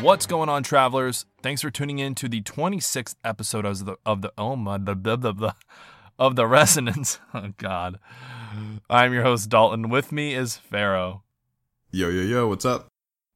[0.00, 1.26] What's going on, travelers?
[1.42, 4.94] Thanks for tuning in to the 26th episode of the of the oh my the
[4.94, 5.54] the the, the
[6.18, 7.18] of the resonance.
[7.34, 7.98] Oh God,
[8.88, 9.90] I'm your host Daulton.
[9.90, 11.22] With me is Faro.
[11.90, 12.88] Yo, yo, yo, what's up?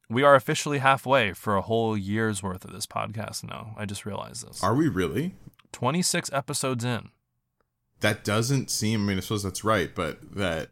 [0.08, 3.74] We are officially halfway for a whole year's worth of this podcast now.
[3.76, 4.64] I just realized this.
[4.64, 5.34] Are we really?
[5.72, 7.10] 26 episodes in.
[8.00, 10.70] That doesn't seem, I mean, I suppose that's right, but that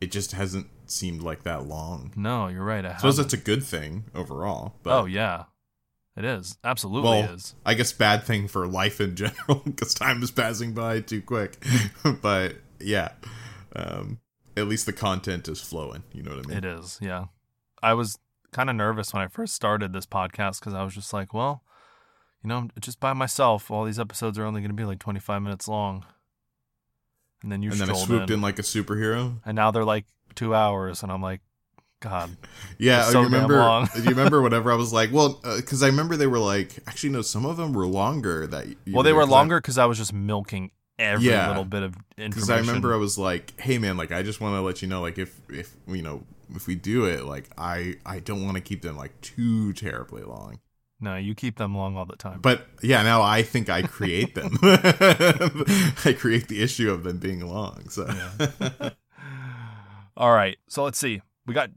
[0.00, 2.12] it just hasn't seemed like that long.
[2.16, 2.84] No, you're right.
[2.84, 3.30] I, I suppose haven't.
[3.30, 4.74] that's a good thing overall.
[4.82, 5.44] But, oh yeah,
[6.16, 7.54] it is absolutely well, is.
[7.64, 11.62] I guess bad thing for life in general because time is passing by too quick.
[12.22, 13.12] but yeah,
[13.74, 14.20] um,
[14.56, 16.02] at least the content is flowing.
[16.12, 16.58] You know what I mean?
[16.58, 17.26] It is, yeah.
[17.82, 18.18] I was
[18.52, 21.62] kind of nervous when I first started this podcast because I was just like, well,
[22.42, 25.42] you know, just by myself, all these episodes are only going to be like 25
[25.42, 26.06] minutes long.
[27.42, 29.36] And then you and then I swooped in, in like a superhero.
[29.44, 31.40] and now they're like two hours, and I'm like,
[32.00, 32.36] God,
[32.78, 33.88] Yeah, I oh, so damn remember.
[33.94, 36.78] do you remember whenever I was like, well, uh, because I remember they were like,
[36.86, 38.46] actually, no, some of them were longer.
[38.46, 41.48] That you well, they were 'cause I- longer because I was just milking every Yeah.
[41.48, 42.30] little bit of information.
[42.30, 44.88] because I remember I was like, "Hey man, like I just want to let you
[44.88, 48.56] know, like if if you know if we do it, like I I don't want
[48.56, 50.58] to keep them like too terribly long."
[51.00, 52.40] No, you keep them long all the time.
[52.40, 54.58] But yeah, now I think I create them.
[54.62, 57.88] I create the issue of them being long.
[57.90, 58.08] So
[60.16, 60.56] All right.
[60.68, 61.20] So let's see.
[61.46, 61.70] We got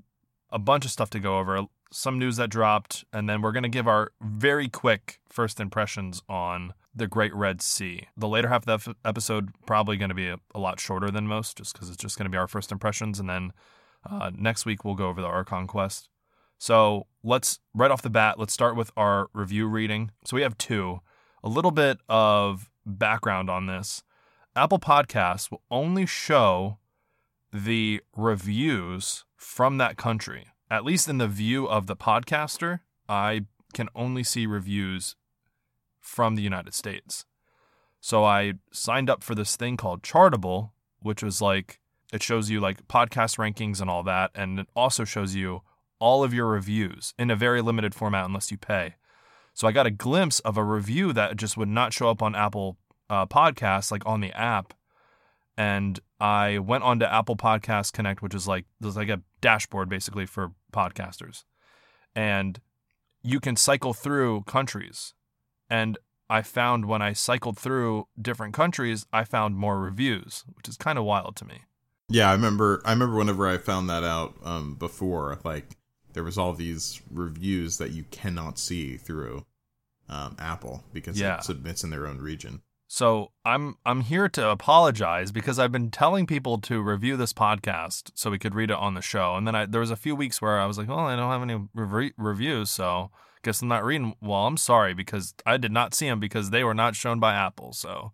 [0.51, 3.63] a bunch of stuff to go over, some news that dropped, and then we're going
[3.63, 8.07] to give our very quick first impressions on the Great Red Sea.
[8.17, 11.11] The later half of the ep- episode probably going to be a, a lot shorter
[11.11, 13.53] than most, just because it's just going to be our first impressions, and then
[14.09, 16.09] uh, next week we'll go over the Archon quest.
[16.59, 20.11] So let's right off the bat, let's start with our review reading.
[20.25, 20.99] So we have two.
[21.43, 24.03] A little bit of background on this.
[24.55, 26.77] Apple Podcasts will only show
[27.53, 30.47] the reviews from that country.
[30.69, 35.15] At least in the view of the podcaster, I can only see reviews
[35.99, 37.25] from the United States.
[38.01, 41.79] So I signed up for this thing called Chartable, which was like
[42.11, 45.61] it shows you like podcast rankings and all that, and it also shows you
[45.99, 48.95] all of your reviews in a very limited format unless you pay.
[49.53, 52.35] So I got a glimpse of a review that just would not show up on
[52.35, 52.77] Apple
[53.09, 54.73] uh, Podcasts, like on the app,
[55.57, 59.89] and I went on to Apple Podcast Connect, which is like there's like a dashboard
[59.89, 61.43] basically for podcasters,
[62.15, 62.61] and
[63.21, 65.13] you can cycle through countries,
[65.69, 65.97] and
[66.29, 70.99] I found when I cycled through different countries, I found more reviews, which is kind
[70.99, 71.63] of wild to me.
[72.07, 72.81] yeah, I remember.
[72.85, 75.75] I remember whenever I found that out um, before, like
[76.13, 79.45] there was all these reviews that you cannot see through
[80.09, 81.37] um, Apple because Yeah.
[81.37, 82.61] it submits in their own region.
[82.87, 88.09] So I'm I'm here to apologize because I've been telling people to review this podcast
[88.15, 90.15] so we could read it on the show, and then I, there was a few
[90.15, 93.11] weeks where I was like, well, I don't have any re- reviews, so
[93.43, 94.15] guess I'm not reading.
[94.21, 97.35] Well, I'm sorry because I did not see them because they were not shown by
[97.35, 97.73] Apple.
[97.73, 98.11] So,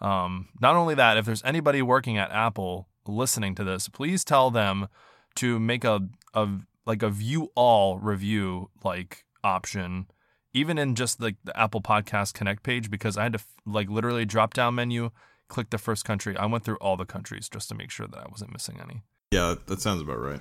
[0.00, 4.50] um, not only that, if there's anybody working at Apple listening to this, please tell
[4.50, 4.88] them
[5.36, 6.48] to make a a
[6.86, 10.06] like a view all review like option
[10.52, 14.24] even in just like the Apple Podcast Connect page because I had to like literally
[14.24, 15.10] drop down menu,
[15.48, 16.36] click the first country.
[16.36, 19.02] I went through all the countries just to make sure that I wasn't missing any.
[19.30, 20.40] Yeah, that, sounds about right.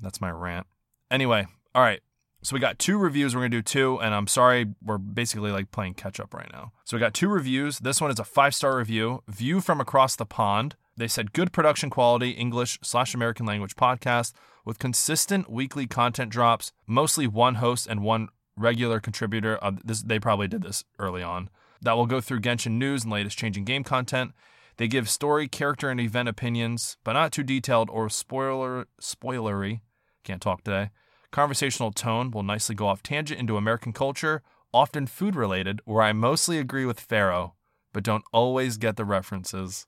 [0.00, 0.66] That's my rant.
[1.10, 2.00] Anyway, all right.
[2.42, 3.34] So we got two reviews.
[3.34, 6.72] We're gonna do two, and I'm sorry, we're basically like playing catch up right now.
[6.84, 7.78] So we got two reviews.
[7.78, 9.22] This one is a five star review.
[9.28, 10.76] View from across the pond.
[10.96, 14.32] They said good production quality English slash American language podcast
[14.64, 19.62] with consistent weekly content drops, mostly one host and one regular contributor.
[19.62, 21.50] Uh, this they probably did this early on.
[21.82, 24.32] That will go through Genshin news and latest changing game content.
[24.78, 29.80] They give story, character, and event opinions, but not too detailed or spoiler spoilery.
[30.24, 30.90] Can't talk today.
[31.30, 34.42] Conversational tone will nicely go off tangent into American culture,
[34.72, 37.54] often food related, where I mostly agree with Faro,
[37.92, 39.86] but don't always get the references.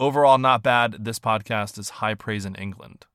[0.00, 1.04] Overall, not bad.
[1.04, 3.06] This podcast is high praise in England.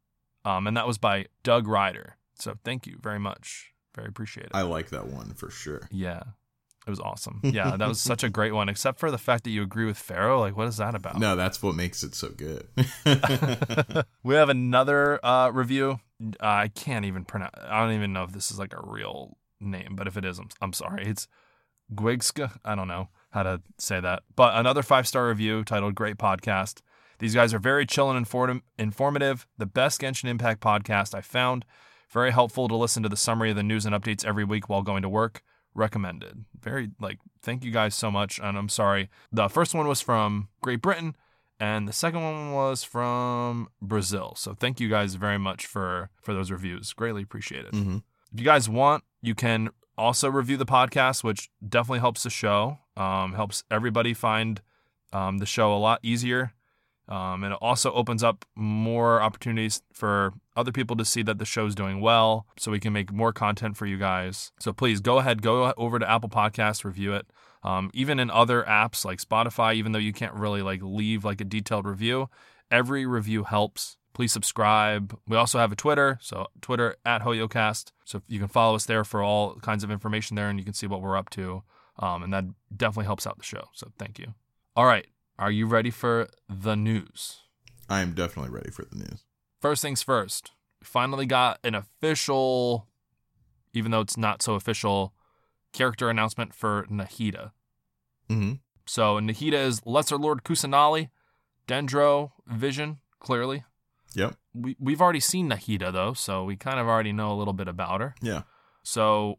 [0.46, 2.16] Um, and that was by Doug Ryder.
[2.36, 3.74] So thank you very much.
[3.96, 4.52] Very appreciated.
[4.54, 5.88] I like that one for sure.
[5.92, 6.24] yeah.
[6.88, 7.42] It was awesome.
[7.44, 9.98] Yeah, that was such a great one, except for the fact that you agree with
[9.98, 10.40] Faro.
[10.40, 11.20] Like, what is that about?
[11.20, 12.68] No, that's what makes it so good.
[14.24, 16.00] we have another uh, review.
[16.24, 17.54] Uh, I can't even pronounce.
[17.62, 20.40] I don't even know if this is like a real name, but if it is,
[20.40, 21.06] I'm, I'm sorry.
[21.06, 21.28] It's
[21.94, 22.58] Gwigska.
[22.66, 24.24] I don't know how to say that.
[24.36, 26.82] But another five star review titled "Great Podcast."
[27.20, 29.46] These guys are very chill and inform- informative.
[29.58, 31.66] The best Genshin Impact podcast I found.
[32.10, 34.82] Very helpful to listen to the summary of the news and updates every week while
[34.82, 35.44] going to work.
[35.76, 36.46] Recommended.
[36.60, 38.40] Very like thank you guys so much.
[38.42, 39.10] And I'm sorry.
[39.32, 41.16] The first one was from Great Britain
[41.60, 44.34] and the second one was from Brazil.
[44.38, 46.94] So thank you guys very much for for those reviews.
[46.94, 47.74] Greatly appreciated.
[47.76, 47.98] hmm
[48.34, 49.70] If you guys want, you can
[50.00, 54.62] Also, review the podcast, which definitely helps the show, um, helps everybody find
[55.12, 56.54] um, the show a lot easier.
[57.10, 61.44] Um, and it also opens up more opportunities for other people to see that the
[61.46, 64.54] show's doing well so we can make more content for you guys.
[64.60, 67.26] So please go ahead, go over to Apple Podcasts, review it.
[67.62, 71.42] Um, even in other apps like Spotify, even though you can't really like leave like
[71.42, 72.30] a detailed review,
[72.72, 73.98] every review helps.
[74.20, 75.18] Please subscribe.
[75.30, 77.94] We also have a Twitter, so Twitter at HoYoCast.
[78.04, 80.74] So you can follow us there for all kinds of information there, and you can
[80.74, 81.64] see what we're up to.
[82.00, 82.44] Um, and that
[82.76, 83.70] definitely helps out the show.
[83.74, 84.34] So thank you.
[84.76, 85.08] All right,
[85.38, 87.44] are you ready for the news?
[87.90, 89.24] I am definitely ready for the news.
[89.62, 90.52] First things first,
[90.82, 92.88] we finally got an official,
[93.74, 95.14] even though it's not so official,
[95.72, 97.52] character announcement for Nahida.
[98.30, 98.56] Mm-hmm.
[98.86, 101.08] So Nahida is Lesser Lord Kusanali,
[101.70, 103.64] Dendro Vision, clearly.
[104.16, 104.36] Yep.
[104.54, 107.68] We, we've already seen Nahida, though, so we kind of already know a little bit
[107.68, 108.16] about her.
[108.22, 108.42] Yeah.
[108.84, 109.36] So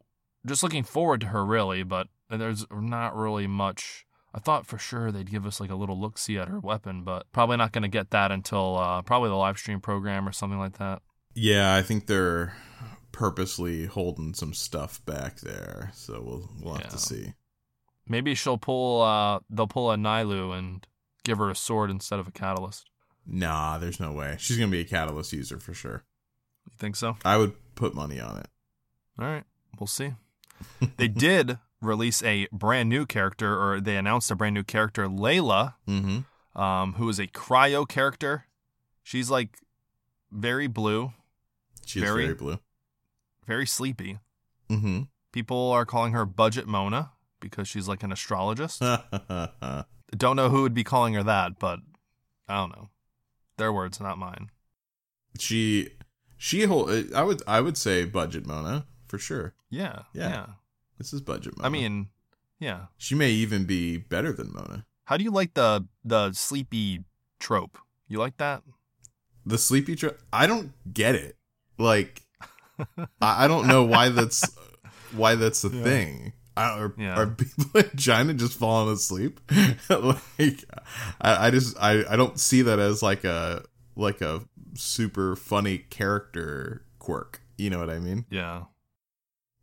[0.47, 4.05] just looking forward to her, really, but there's not really much.
[4.33, 7.03] I thought for sure they'd give us like a little look see at her weapon,
[7.03, 10.33] but probably not going to get that until uh, probably the live stream program or
[10.33, 11.03] something like that.
[11.35, 12.55] Yeah, I think they're
[13.13, 16.91] purposely holding some stuff back there, so we'll we'll have Yeah.
[16.91, 17.33] to see.
[18.07, 19.03] Maybe she'll pull.
[19.03, 20.87] Uh, they'll pull a Nilou and
[21.25, 22.90] give her a sword instead of a catalyst.
[23.33, 24.37] Nah, there's no way.
[24.41, 26.03] She's gonna be a catalyst user for sure.
[26.67, 27.17] You think so?
[27.25, 28.49] I would put money on it.
[29.19, 29.45] All right,
[29.79, 30.13] we'll see.
[30.97, 35.75] they did release a brand new character, or they announced a brand new character, Layla,
[35.89, 36.61] Mm-hmm.
[36.61, 38.47] um, who is a cryo character.
[39.03, 39.57] She's like
[40.33, 41.13] very blue,
[41.87, 42.59] She is Very- very blue.
[43.47, 44.19] very sleepy.
[44.69, 45.03] Mm-hmm.
[45.33, 48.81] People are calling her Budget Mona because she's like an astrologist.
[50.17, 51.79] Don't know who would be calling her that, but
[52.49, 52.90] I don't know.
[53.61, 54.51] Their words, not mine.
[55.39, 55.91] she
[56.37, 56.91] she hold.
[56.91, 59.55] Uh, I would I would say budget Mona for sure.
[59.69, 60.29] Yeah, Yeah.
[60.31, 60.47] yeah.
[60.99, 61.67] This is budget Mona.
[61.67, 62.09] I mean,
[62.59, 62.87] yeah.
[62.97, 64.87] she may even be better than Mona.
[65.05, 67.05] How do you like the the sleepy
[67.39, 67.77] trope?
[68.09, 68.63] You like that?
[69.47, 70.19] The sleepy trope.
[70.33, 71.37] I don't get it.
[71.79, 72.23] Like,
[73.21, 74.45] I, I don't know why that's
[75.13, 75.85] why that's the Yeah.
[75.85, 76.33] thing.
[76.57, 77.15] Are, Yeah.
[77.15, 79.41] are people in China just falling asleep?
[79.89, 80.65] like,
[81.21, 83.65] I, I just I, I don't see that as like a
[83.97, 84.43] like a
[84.75, 87.41] super funny character quirk.
[87.57, 88.27] You know what I mean?
[88.31, 88.65] Yeah.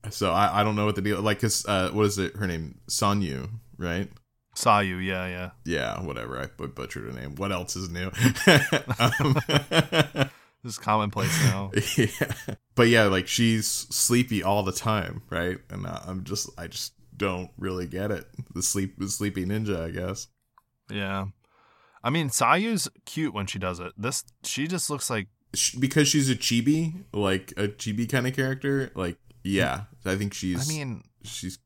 [0.09, 1.21] So I, I don't know what the deal.
[1.21, 2.35] Like, cause uh, what is it?
[2.37, 4.09] Her name Sanyu, right?
[4.55, 5.49] Sayu, yeah, yeah.
[5.65, 6.39] Yeah, whatever.
[6.39, 7.35] I but- butchered her name.
[7.35, 8.07] What else is new?
[8.99, 9.35] um,
[10.63, 11.71] This is commonplace now.
[11.95, 12.55] yeah.
[12.77, 15.57] But yeah, like she's sleepy all the time, right?
[15.69, 18.25] And uh, I'm just, I just don't really get it.
[18.53, 20.27] The sleep, the sleepy ninja, I guess.
[20.89, 21.25] Yeah.
[22.03, 23.91] I mean, Sayu's cute when she does it.
[23.97, 25.27] This she just looks like
[25.79, 28.91] because she's a chibi, like a chibi kind of character.
[28.95, 30.69] Like, yeah, I think she's.
[30.69, 31.57] I mean, she's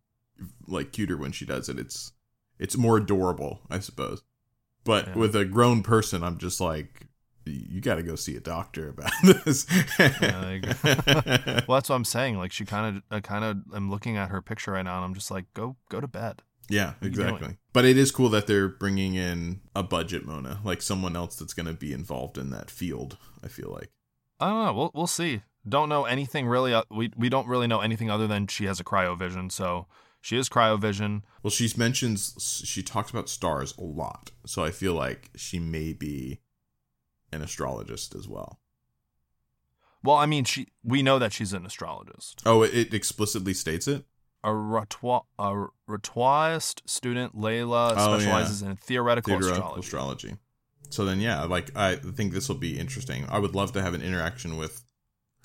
[0.66, 1.78] like cuter when she does it.
[1.78, 2.14] It's,
[2.58, 4.24] it's more adorable, I suppose.
[4.86, 5.16] But Yeah.
[5.16, 7.08] with a grown person, I'm just like,
[7.46, 9.66] you got to go see a doctor about this.
[10.00, 10.62] Yeah,
[11.68, 12.38] well, that's what I'm saying.
[12.38, 15.06] Like she kind of, I kind of, I'm looking at her picture right now, and
[15.06, 16.42] I'm just like, go, go to bed.
[16.70, 17.58] Yeah, exactly.
[17.74, 21.54] But it is cool that they're bringing in a budget Mona, like someone else that's
[21.54, 23.18] going to be involved in that field.
[23.44, 23.90] I feel like.
[24.40, 24.74] I don't know.
[24.74, 25.42] We'll, we'll see.
[25.68, 26.74] Don't know anything really.
[26.74, 29.52] uh, We, we don't really know anything other than she has a cryovision.
[29.52, 29.88] So
[30.22, 31.24] she is cryovision.
[31.44, 35.92] Well, she mentions she talks about stars a lot, so I feel like she may
[35.94, 36.40] be
[37.32, 38.60] an astrologist as well.
[40.04, 40.68] Well, I mean, she.
[40.84, 42.42] We know that she's an astrologist.
[42.46, 44.06] Oh, it, it explicitly states it.
[44.44, 50.28] A Ratwa, a student, Layla, Oh, specializes in theoretical Theoretical astrology.
[50.30, 50.36] astrology.
[50.90, 53.26] So then, yeah, like I think this will be interesting.
[53.30, 54.84] I would love to have an interaction with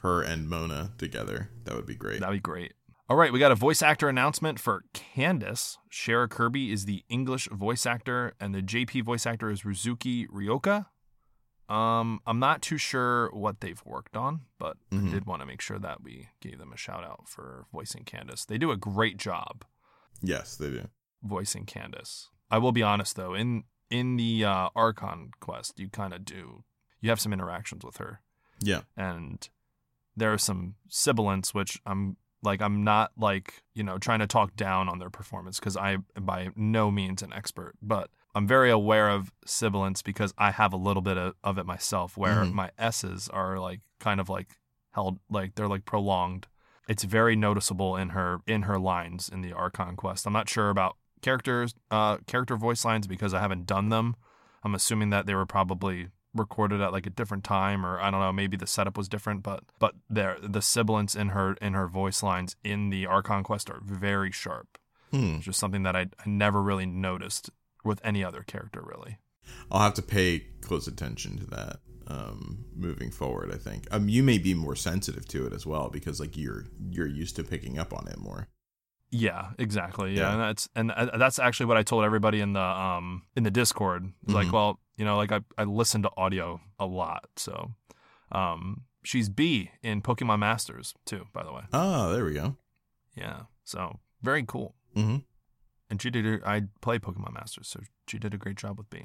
[0.00, 1.50] her and Mona together.
[1.64, 2.20] That would be great.
[2.20, 2.72] That'd be great.
[3.08, 5.78] All right, we got a voice actor announcement for Candace.
[5.92, 10.86] Shara Kirby is the English voice actor, and the JP voice actor is Yuzuki Ryoka.
[11.68, 15.08] Um, I'm not too sure what they've worked on, but Mhm.
[15.08, 18.04] I did want to make sure that we gave them a shout out for voicing
[18.04, 18.44] Candace.
[18.44, 19.64] They do a great job
[20.22, 20.88] Yes, they do.
[21.22, 22.30] voicing Candace.
[22.50, 26.64] I will be honest though, in in the uh, Archon quest, you kind of do
[27.00, 28.20] you have some interactions with her
[28.60, 28.82] Yeah.
[28.96, 29.48] and
[30.16, 34.54] there are some sibilants which I'm like I'm not like you know trying to talk
[34.56, 38.70] down on their performance because I am by no means an expert, but I'm very
[38.70, 42.52] aware of sibilants because I have a little bit of, of it myself where Mhm.
[42.52, 44.48] my s's are like kind of like
[44.92, 46.46] held like they're like prolonged.
[46.88, 50.26] It's very noticeable in her in her lines in the Archon quest.
[50.26, 54.14] I'm not sure about characters uh character voice lines because I haven't done them.
[54.62, 58.20] I'm assuming that they were probably recorded at like a different time or I don't
[58.20, 61.88] know, maybe the setup was different, but but there the sibilance in her in her
[61.88, 64.76] voice lines in the Archon Quest are very sharp.
[65.10, 65.36] Hmm.
[65.36, 67.48] It's just something that I, I never really noticed
[67.86, 69.18] with any other character really.
[69.70, 71.76] I'll have to pay close attention to that
[72.08, 73.52] um, moving forward.
[73.52, 76.64] I think um, you may be more sensitive to it as well because like you're
[76.90, 78.48] you're used to picking up on it more.
[79.10, 80.14] Yeah, exactly.
[80.14, 80.32] Yeah, Yeah.
[80.32, 83.50] and that's and uh, that's actually what I told everybody in the um in the
[83.50, 84.12] Discord.
[84.24, 87.72] It's Like, well, you know, like I I listen to audio a lot, so
[88.32, 91.62] um she's B in Pokemon Masters too, by the way.
[91.72, 92.56] Oh, there we go.
[93.14, 94.74] Yeah, so very cool.
[94.94, 95.18] hmm
[95.88, 96.26] And she did.
[96.26, 99.04] a- I play Pokemon Masters, so she did a great job with B.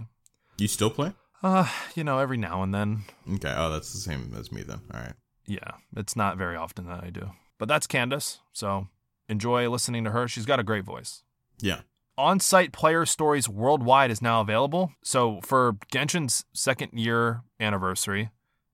[0.58, 1.14] You still play?
[1.44, 3.04] Uh, you know, every now and then.
[3.36, 3.54] Okay.
[3.56, 4.82] Oh, that's the same as me then.
[4.94, 5.14] All right.
[5.48, 7.32] Yeah, it's not very often that I do.
[7.58, 8.88] But that's Candace, so
[9.28, 10.28] enjoy listening to her.
[10.28, 11.24] She's got a great voice.
[11.60, 11.82] Yeah.
[12.18, 14.92] On site player stories worldwide is now available.
[15.04, 18.30] So for Genshin's second year anniversary,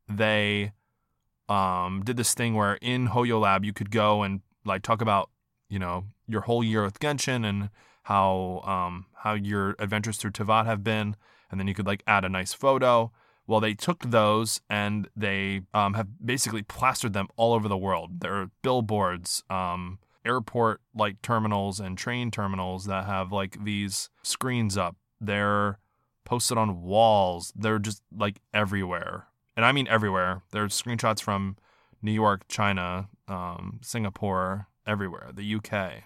[0.09, 0.71] they
[1.49, 5.29] um, did this thing where in Hoyo Lab you could go and like talk about,
[5.69, 7.69] you know, your whole year with Genshin and
[8.07, 11.17] how um, how your adventures through Teyvat have been,
[11.51, 13.11] and then you could like add a nice photo.
[13.45, 18.21] Well, they took those and they um, have basically plastered them all over the world.
[18.21, 24.77] There are billboards, um, airport like terminals and train terminals that have like these screens
[24.77, 24.95] up.
[25.19, 25.79] They're
[26.23, 27.51] posted on walls.
[27.57, 29.27] They're just like everywhere.
[29.57, 30.43] And I mean everywhere.
[30.51, 31.57] There's screenshots from
[32.01, 36.03] New York, China, um, Singapore, everywhere, the UK.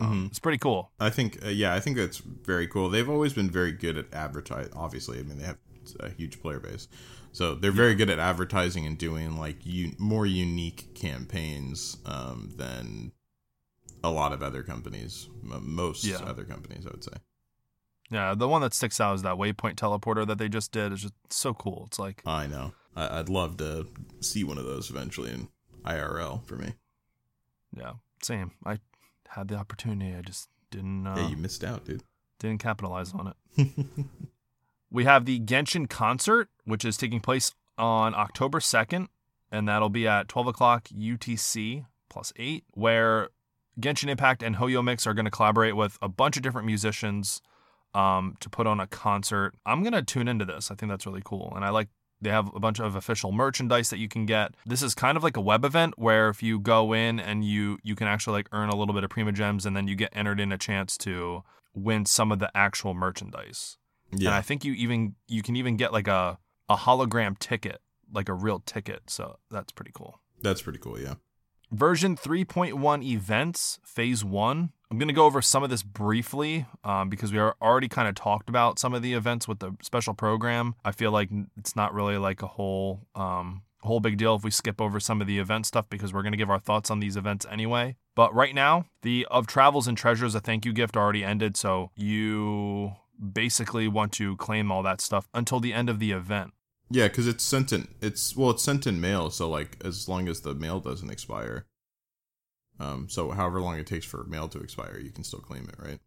[0.00, 0.26] Um, Mhm.
[0.30, 0.90] It's pretty cool.
[0.98, 2.88] I think, uh, yeah, I think that's very cool.
[2.88, 4.68] They've always been very good at advertise.
[4.74, 5.58] Obviously, I mean, they have
[6.00, 6.88] a huge player base,
[7.32, 13.12] so they're very good at advertising and doing like u- more unique campaigns um, than
[14.02, 15.28] a lot of other companies.
[15.42, 16.16] Most Yeah.
[16.18, 17.12] other companies, I would say.
[18.10, 20.92] Yeah, the one that sticks out is that waypoint teleporter that they just did.
[20.92, 21.84] It's just so cool.
[21.86, 22.74] It's like, I know.
[22.94, 23.88] I- I'd love to
[24.20, 25.48] see one of those eventually in
[25.84, 26.74] IRL for me.
[27.76, 28.52] yeah, same.
[28.66, 28.78] I
[29.34, 30.14] had the opportunity.
[30.16, 32.02] I just didn't uh, yeah, you missed out, dude.
[32.38, 33.68] didn't capitalize on it.
[34.92, 39.06] We have the Genshin concert, which is taking place on October 2nd,
[39.50, 43.30] and that'll be at 12 o'clock UTC plus 8, where
[43.80, 47.40] Genshin Impact and Hoyo Mix are going to collaborate with a bunch of different musicians
[47.94, 49.54] um, to put on a concert.
[49.64, 50.70] I'm going to tune into this.
[50.70, 51.54] I think that's really cool.
[51.56, 51.88] And I like
[52.22, 54.54] they have a bunch of official merchandise that you can get.
[54.64, 57.78] This is kind of like a web event where if you go in and you
[57.82, 60.40] you can actually like earn a little bit of Primogems and then you get entered
[60.40, 61.42] in a chance to
[61.74, 63.76] win some of the actual merchandise.
[64.12, 66.38] And I think you even you can even get like a
[66.68, 67.80] a hologram ticket,
[68.12, 69.10] like a real ticket.
[69.10, 70.20] So that's pretty cool.
[70.42, 70.98] that's pretty cool.
[71.00, 71.14] Yeah.
[71.70, 74.72] Version 3.1 events, phase one.
[74.92, 78.08] I'm going to go over some of this briefly um, because we are already kind
[78.08, 80.74] of talked about some of the events with the special program.
[80.84, 84.50] I feel like it's not really like a whole um, whole big deal if we
[84.50, 87.00] skip over some of the event stuff because we're going to give our thoughts on
[87.00, 87.96] these events anyway.
[88.14, 91.90] But right now, the of travels and treasures a thank you gift already ended, so
[91.96, 92.92] you
[93.32, 96.52] basically want to claim all that stuff until the end of the event.
[96.90, 97.88] Yeah, because it's sent in.
[98.02, 99.30] It's well, it's sent in mail.
[99.30, 101.64] So like, as long as the mail doesn't expire,
[102.82, 105.76] um, so however long it takes for mail to expire, you can still claim it,
[105.78, 106.00] right?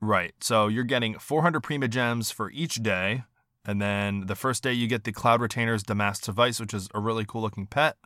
[0.00, 0.34] Right.
[0.40, 3.24] So you're getting 400 Primogems for each day.
[3.64, 7.00] And then the first day, you get the Cloud Retainer's Damask Device, which is a
[7.00, 7.96] really cool looking pet.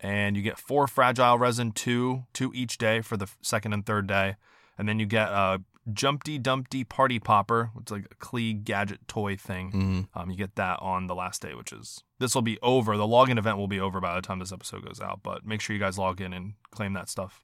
[0.00, 4.06] And you get four Fragile Resin, two, two each day for the second and third
[4.06, 4.36] day.
[4.78, 5.60] And then you get a
[5.92, 9.72] Jumpty Dumpty Party Popper, It's like a Klee gadget toy thing.
[9.72, 10.18] Mm-hmm.
[10.18, 12.96] Um, you get that on the last day, which is this will be over.
[12.96, 15.60] The login event will be over by the time this episode goes out, but make
[15.60, 17.42] sure you guys log in and claim that stuff.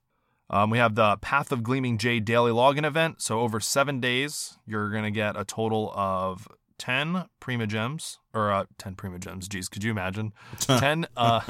[0.48, 3.20] Um, we have the Path of Gleaming Jade daily login event.
[3.20, 6.46] So over seven days, you're gonna get a total of
[6.78, 9.48] ten Primogems or uh, ten Primogems.
[9.48, 10.32] Geez, could you imagine?
[10.58, 11.40] ten uh,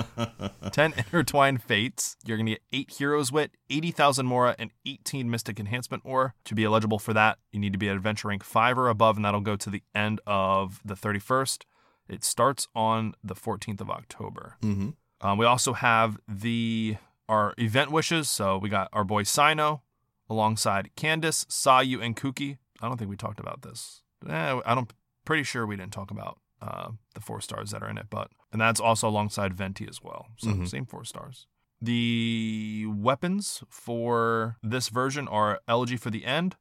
[0.73, 2.17] 10 intertwined fates.
[2.25, 6.35] You're going to get 8 heroes wit, 80,000 mora, and 18 mystic enhancement ore.
[6.45, 9.17] To be eligible for that, you need to be at adventure rank 5 or above,
[9.17, 11.63] and that'll go to the end of the 31st.
[12.09, 14.57] It starts on the 14th of October.
[14.63, 14.91] mm-hmm.
[15.23, 18.29] Um, we also have the our event wishes.
[18.29, 19.81] So we got our boy Cyno
[20.29, 22.59] alongside Candace, Sayu, and Kuki.
[22.81, 24.03] I don't think we talked about this.
[24.29, 24.93] Eh, I don't.
[25.27, 28.31] Pretty sure we didn't talk about uh, the four stars that are in it, but
[28.51, 30.29] and that's also alongside Venti as well.
[30.39, 30.67] So Mhm.
[30.67, 31.47] same four stars.
[31.83, 36.57] The weapons for this version are Elegy for the End,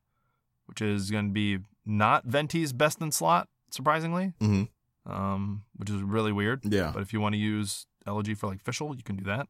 [0.65, 5.11] which is going to be not Venti's best in slot, surprisingly, Mm-hmm.
[5.11, 6.65] um, which is really weird.
[6.65, 6.91] Yeah.
[6.93, 9.47] But if you want to use Elegy for like Fischl, you can do that.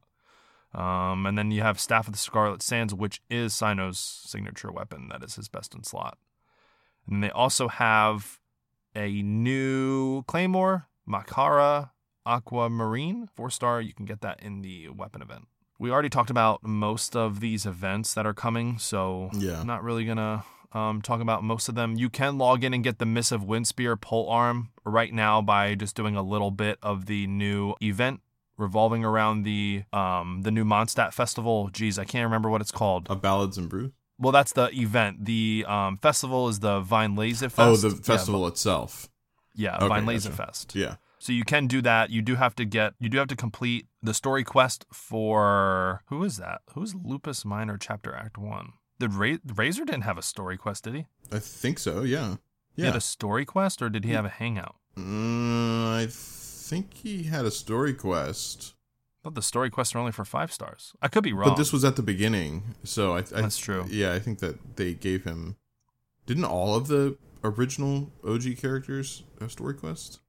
[0.79, 5.07] Um, and then you have Staff of the Scarlet Sands, which is Cyno's signature weapon.
[5.09, 6.17] That is his best in slot.
[7.07, 8.39] And they also have
[8.95, 11.91] a new Claymore Makhaira
[12.25, 13.81] Aquamarine, four star.
[13.81, 15.47] You can get that in the weapon event.
[15.77, 19.59] We already talked about most of these events that are coming, so Yeah.
[19.59, 21.95] I'm not really gonna um, talk about most of them.
[21.95, 25.95] You can log in and get the Missive Windspear pole arm right now by just
[25.95, 28.21] doing a little bit of the new event
[28.57, 31.69] revolving around the um, the new Mondstadt festival.
[31.71, 33.07] Geez, I can't remember what it's called.
[33.09, 33.91] A ballads and brews.
[34.17, 35.25] Well, that's the event.
[35.25, 37.53] The um, festival is the Weinlesefest.
[37.57, 39.09] Oh, the Yeah, festival itself.
[39.53, 40.35] Yeah, Okay, Weinlese gotcha.
[40.35, 40.75] Fest.
[40.75, 40.95] Yeah.
[41.19, 42.09] So you can do that.
[42.11, 42.93] You do have to get.
[42.99, 46.61] You do have to complete the story quest for who is that?
[46.73, 48.73] Who's Lupus Minor Chapter Act One?
[48.99, 50.83] Did Ra- Razor didn't have a story quest?
[50.83, 51.05] Did he?
[51.31, 52.03] I think so.
[52.03, 52.35] Yeah.
[52.75, 52.97] He had Yeah.
[52.97, 54.75] a story quest, or did he have a hangout?
[54.95, 58.74] Mm, I think he had a story quest,
[59.25, 60.93] thought the story quests are only for five stars.
[61.01, 61.49] I could be wrong.
[61.49, 63.19] but this was at the beginning, so I.
[63.19, 63.85] I That's true.
[63.89, 65.55] Yeah, I think that they gave him.
[66.27, 70.19] Didn't all of the original OG characters have story quests?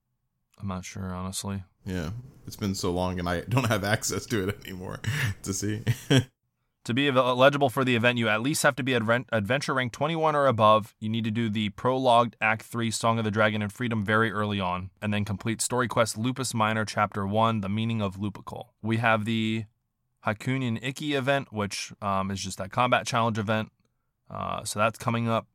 [0.59, 1.63] I'm not sure, honestly.
[1.85, 2.11] Yeah,
[2.47, 5.01] it's been so long, and I don't have access to it anymore
[5.43, 5.83] to see.
[6.87, 9.93] To be eligible for the event, you at least have to be adven- adventure rank
[9.93, 10.95] 21 or above.
[11.01, 14.31] You need to do the prologued Act 3 Song of the Dragon and Freedom very
[14.31, 18.67] early on, and then complete story quest Lupus Minor Chapter 1 The Meaning of Lupical.
[18.83, 19.65] We have the
[20.25, 23.73] Hakunin Ikki event, which um, is just that combat challenge event.
[24.31, 25.49] Uh, so that's coming up.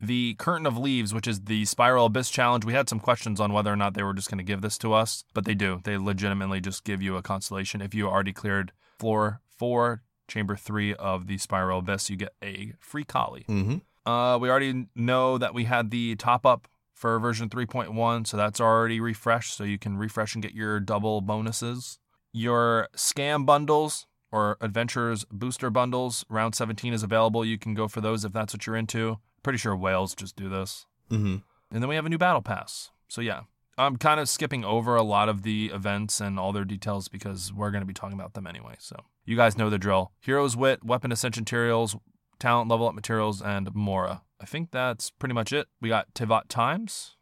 [0.00, 3.52] The Curtain of Leaves, which is the Spiral Abyss challenge, we had some questions on
[3.52, 5.80] whether or not they were just going to give this to us, but they do.
[5.84, 7.80] They legitimately just give you a constellation.
[7.80, 12.72] If you already cleared floor four, chamber three of the Spiral Abyss, you get a
[12.78, 13.46] free Collei.
[13.46, 13.76] mm-hmm.
[14.06, 18.60] Uh, we already know that we had the top up for version 3.1, so that's
[18.60, 21.98] already refreshed, so you can refresh and get your double bonuses.
[22.32, 27.44] Your scam bundles or adventures booster bundles, round 17 is available.
[27.44, 29.18] You can go for those if that's what you're into.
[29.42, 30.86] Pretty sure whales just do this.
[31.10, 31.36] Mm-hmm.
[31.70, 32.90] And then we have a new battle pass.
[33.08, 33.42] So yeah,
[33.78, 37.52] I'm kind of skipping over a lot of the events and all their details because
[37.52, 38.76] we're going to be talking about them anyway.
[38.78, 38.96] So
[39.26, 40.12] you guys know the drill.
[40.20, 41.96] Heroes Wit, Weapon Ascension materials,
[42.38, 44.22] Talent Level Up materials, and Mora.
[44.40, 45.66] I think that's pretty much it.
[45.80, 47.16] We got Teyvat Times.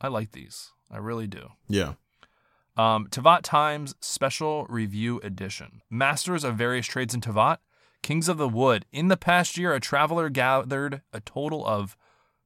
[0.00, 0.72] I like these.
[0.90, 1.50] I really do.
[1.68, 1.94] Yeah.
[2.76, 5.82] Um, Teyvat Times Special Review Edition.
[5.90, 7.58] Masters of various trades in Teyvat,
[8.02, 8.84] Kings of the Wood.
[8.92, 11.96] In the past year, a traveler gathered a total of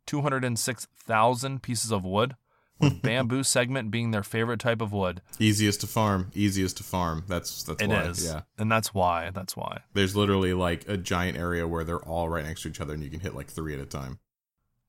[0.06, 2.36] 206,000 pieces of wood,
[2.80, 5.20] with bamboo segment being their favorite type of wood.
[5.38, 6.30] Easiest to farm.
[6.34, 7.24] Easiest to farm.
[7.28, 8.02] That's that's It why.
[8.04, 8.42] is, Yeah.
[8.58, 9.30] And that's why.
[9.30, 9.80] That's why.
[9.94, 13.02] There's literally like a giant area where they're all right next to each other, and
[13.02, 14.18] you can hit like three at a time.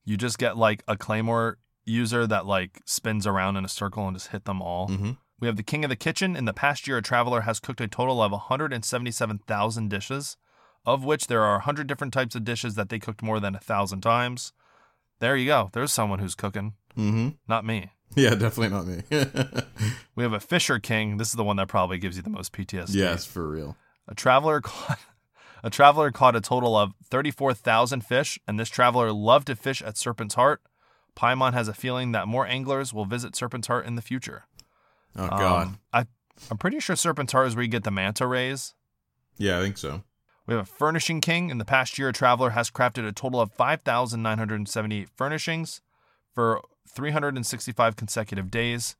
[0.04, 4.16] You just get like a Claymore user that like spins around in a circle and
[4.16, 4.88] just hit them all.
[4.88, 5.12] Mm-hmm.
[5.40, 6.36] We have the King of the Kitchen.
[6.36, 10.36] In the past year, a traveler has cooked a total of 177,000 dishes,
[10.86, 13.60] of which there are 100 different types of dishes that they cooked more than a
[13.60, 14.52] thousand times.
[15.18, 15.70] There you go.
[15.72, 17.28] There's someone who's cooking, Mm-hmm.
[17.48, 17.90] not me.
[18.14, 19.02] Yeah, definitely not me.
[20.14, 21.16] We have a Fisher King.
[21.16, 22.94] This is the one that probably gives you the most PTSD.
[22.94, 23.76] yes, for real.
[24.06, 24.98] A traveler caught
[25.64, 29.96] a traveler caught a total of 34,000 fish, and this traveler loved to fish at
[29.96, 30.60] Serpent's Heart.
[31.16, 34.44] Paimon has a feeling that more anglers will visit Serpent's Heart in the future.
[35.16, 35.66] Oh god.
[35.68, 36.06] Um, I
[36.50, 38.74] I'm pretty sure Serpent's Heart is where you get the manta rays.
[39.38, 40.02] yeah, I think so.
[40.46, 41.48] We have a Furnishing King.
[41.50, 45.80] In the past year, a traveler has crafted a total of 5,978 furnishings
[46.34, 46.60] for
[46.94, 48.96] 365 consecutive days.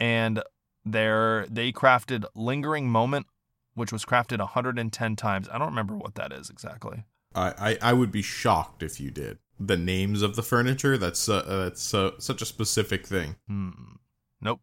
[0.00, 0.42] And
[0.84, 3.26] there they crafted Lingering Moment,
[3.74, 5.48] which was crafted 110 times.
[5.50, 7.04] I don't remember what that is exactly.
[7.34, 9.38] I, I, I would be shocked if you did.
[9.58, 13.36] The names of the furniture, that's uh, that's uh, such a specific thing.
[13.46, 13.70] Hmm.
[14.40, 14.60] Nope.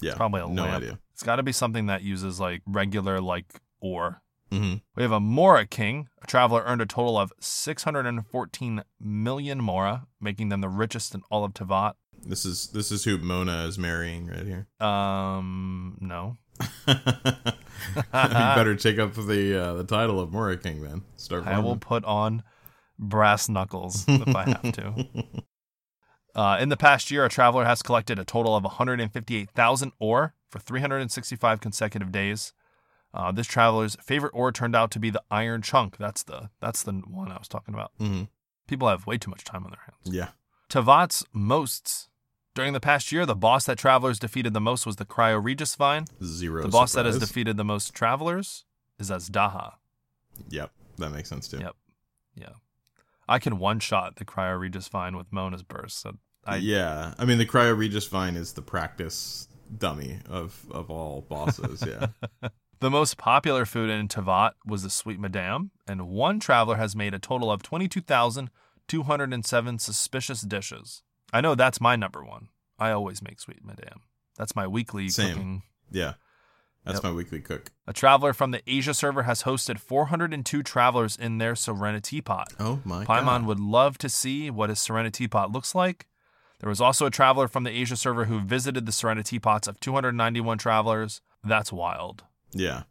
[0.00, 0.14] Yeah.
[0.14, 0.76] Probably a no lamp.
[0.82, 0.98] idea.
[1.12, 3.46] It's got to be something that uses like regular like
[3.80, 4.20] ore.
[4.54, 4.74] Mm-hmm.
[4.96, 6.08] We have a Mora King.
[6.22, 11.44] A traveler earned a total of 614 million Mora, making them the richest in all
[11.44, 11.94] of Teyvat.
[12.26, 14.68] This is this is who Mona is marrying right here.
[14.80, 16.38] Um, no.
[16.86, 16.94] you
[18.14, 21.02] better take up the uh, the title of Mora King then.
[21.16, 22.42] Start I will put on
[22.98, 25.24] brass knuckles if I have to.
[26.34, 30.58] Uh, in the past year, a traveler has collected a total of 158,000 ore for
[30.58, 32.52] 365 consecutive days.
[33.14, 35.96] Uh, this traveler's favorite ore turned out to be the iron chunk.
[35.98, 37.92] That's the that's the one I was talking about.
[38.00, 38.28] Mhm.
[38.66, 40.14] People have way too much time on their hands.
[40.14, 40.30] Yeah.
[40.68, 42.08] Teyvat's mosts.
[42.54, 45.74] During the past year, the boss that travelers defeated the most was the Cryo Regis
[45.76, 46.06] Vine.
[46.24, 46.62] Zero.
[46.62, 48.64] The boss that has defeated the most travelers
[48.98, 49.74] is Azdaha.
[50.48, 51.58] Yep, that makes sense too.
[51.58, 51.76] Yep.
[52.36, 52.52] Yeah.
[53.28, 56.00] I can one shot the Cryo Regis Vine with Mona's burst.
[56.00, 59.46] So I, yeah, I mean the Cryo Regis Vine is the practice
[59.76, 61.82] dummy of of all bosses.
[61.86, 62.08] Yeah.
[62.84, 67.14] The most popular food in Teyvat was the Sweet Madame, and one traveler has made
[67.14, 71.02] a total of 22,207 suspicious dishes.
[71.32, 72.48] I know that's my number one.
[72.78, 74.02] I always make sweet madame.
[74.36, 75.28] That's my weekly Same.
[75.30, 75.62] cooking.
[75.90, 76.12] Yeah.
[76.84, 77.04] That's Yep.
[77.04, 77.72] my weekly cook.
[77.86, 82.52] A traveler from the Asia server has hosted 402 travelers in their Serenity Pot.
[82.60, 83.22] Oh my god.
[83.22, 83.46] Paimon god.
[83.46, 86.06] would love to see what his Serenity Pot looks like.
[86.60, 89.80] There was also a traveler from the Asia server who visited the Serenity Pots of
[89.80, 91.22] 291 travelers.
[91.42, 92.24] That's wild.
[92.54, 92.82] Yeah.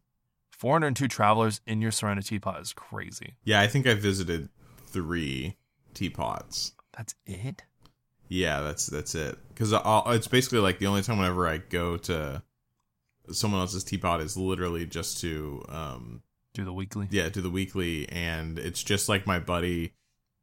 [0.52, 3.36] 402 travelers in your Serenity Pot is crazy.
[3.44, 4.50] Yeah, I think I visited
[4.88, 5.58] three
[5.94, 6.74] teapots.
[6.96, 7.64] That's it?
[8.30, 9.38] Yeah, that's that's it.
[9.50, 12.42] Because it's basically like the only time whenever I go to
[13.32, 16.22] someone else's teapot is literally just to um
[16.54, 17.08] Do the weekly?
[17.12, 19.94] yeah do the weekly, and it's just like my buddy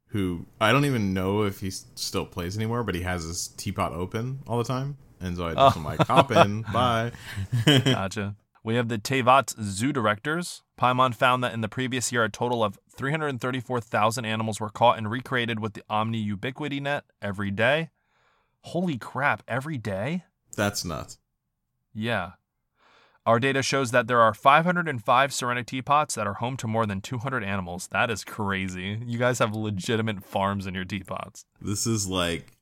[0.09, 3.93] who I don't even know if he still plays anymore, but he has his teapot
[3.93, 5.79] open all the time, and so I just Oh.
[5.79, 7.11] am like hop in, bye.
[7.65, 8.35] Gotcha.
[8.63, 10.61] We have the Teyvat Zoo directors.
[10.79, 15.09] Paimon found that in the previous year, a total of 334,000 animals were caught and
[15.09, 17.89] recreated with the Omni Ubiquity Net every day.
[18.61, 20.25] Holy crap, every day?
[20.55, 21.17] That's nuts.
[21.93, 22.33] Yeah.
[23.25, 27.01] Our data shows that there are 505 Serenity Teapots that are home to more than
[27.01, 27.87] 200 animals.
[27.91, 28.99] That is crazy.
[29.05, 31.45] You guys have legitimate farms in your teapots.
[31.59, 32.53] This is like,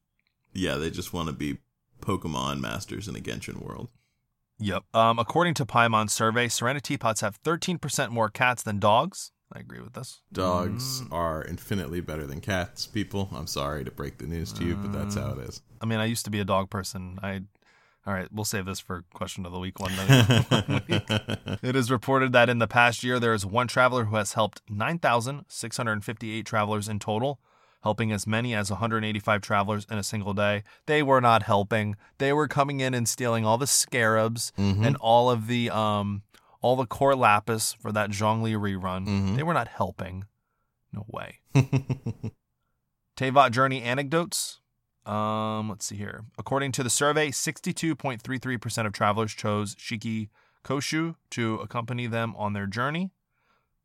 [0.53, 1.59] yeah, they just want to be
[2.01, 3.89] Pokemon masters in a Genshin world.
[4.59, 4.83] Yep.
[4.93, 9.31] Um, according to Paimon's survey, Serenity Teapots have 13% more cats than dogs.
[9.51, 10.21] I agree with this.
[10.31, 11.11] Dogs Mm.
[11.11, 13.29] are infinitely better than cats, people.
[13.33, 15.61] I'm sorry to break the news to you, but that's how it is.
[15.81, 17.17] I mean, I used to be a dog person.
[17.23, 17.41] I,
[18.05, 19.91] all right, we'll save this for question of the week one.
[19.95, 21.01] day.
[21.63, 24.61] it is reported that in the past year, there is one traveler who has helped
[24.69, 27.39] 9,658 travelers in total,
[27.81, 30.63] helping as many as 185 travelers in a single day.
[30.85, 31.95] They were not helping.
[32.17, 34.85] They were coming in and stealing all the scarabs Mhm.
[34.85, 36.23] and all of the um
[36.61, 39.07] all the Cor Lapis for that Zhongli rerun.
[39.07, 39.35] Mhm.
[39.37, 40.25] They were not helping.
[40.91, 41.39] No way.
[43.15, 44.59] Teyvat Journey anecdotes.
[45.05, 46.25] Um, let's see here.
[46.37, 50.29] According to the survey, 62.33% of travelers chose Shiki
[50.63, 53.11] Koshu to accompany them on their journey.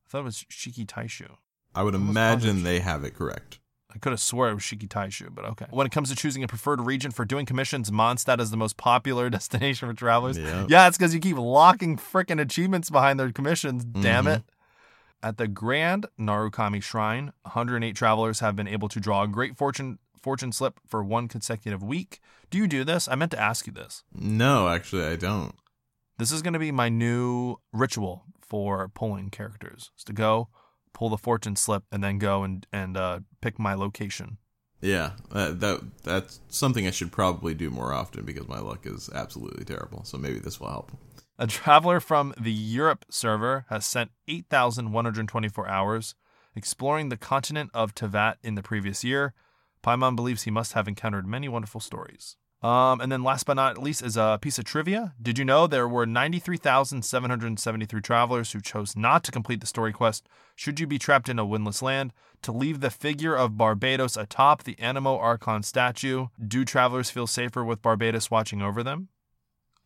[0.06, 1.36] I thought it was Shiki Taishu.
[1.74, 3.58] I would imagine they have it correct.
[3.94, 5.66] I could have swore it was Shiki Taishu, but okay.
[5.70, 8.76] When it comes to choosing a preferred region for doing commissions, Mondstadt is the most
[8.76, 10.36] popular destination for travelers.
[10.36, 10.66] Yep.
[10.68, 13.84] Yeah, it's because you keep locking freaking achievements behind their commissions.
[13.84, 14.36] Damn Mhm.
[14.38, 14.42] it.
[15.22, 19.98] At the Grand Narukami Shrine, 108 travelers have been able to draw a great fortune
[20.20, 22.18] fortune slip for one consecutive week.
[22.50, 23.08] Do you do this?
[23.08, 24.04] I meant to ask you this.
[24.14, 25.54] No, actually, I don't.
[26.18, 29.90] This is going to be my new ritual for pulling characters.
[29.98, 30.48] Is to go
[30.94, 34.38] pull the fortune slip and then go and and uh, pick my location.
[34.80, 39.10] Yeah, that, that that's something I should probably do more often because my luck is
[39.14, 40.04] absolutely terrible.
[40.04, 40.92] So maybe this will help.
[41.38, 46.14] A traveler from the Europe server has sent 8,124 hours
[46.54, 49.34] exploring the continent of Teyvat in the previous year.
[49.82, 52.36] Paimon believes he must have encountered many wonderful stories.
[52.64, 55.12] Um, and then last but not least is a piece of trivia.
[55.20, 60.26] Did you know there were 93,773 travelers who chose not to complete the story quest,
[60.56, 64.62] should you be trapped in a windless land, to leave the figure of Barbatos atop
[64.62, 66.28] the Anemo Archon statue?
[66.42, 69.08] Do travelers feel safer with Barbatos watching over them?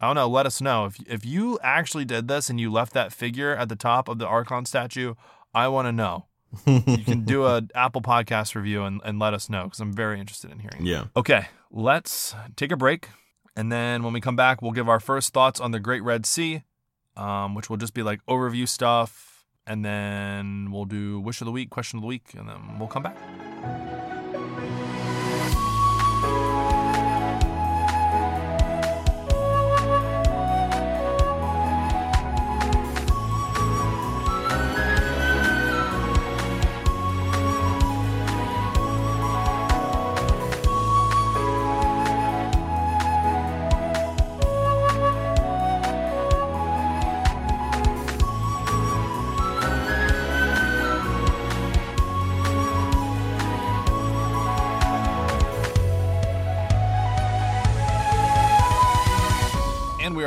[0.01, 0.29] I don't know.
[0.29, 3.69] Let us know if if you actually did this and you left that figure at
[3.69, 5.15] the top of the Archon statue.
[5.53, 6.28] I want to know.
[6.67, 10.19] You can do an Apple Podcast review and, and let us know because I'm very
[10.21, 10.87] interested in hearing.
[10.87, 11.05] Yeah.
[11.17, 13.09] Okay, let's take a break,
[13.57, 16.27] and then when we come back, we'll give our first thoughts on the Great Red
[16.27, 16.63] Sea,
[17.17, 21.53] um, which will just be like overview stuff, and then we'll do wish of the
[21.53, 23.98] week, question of the week, and then we'll come back.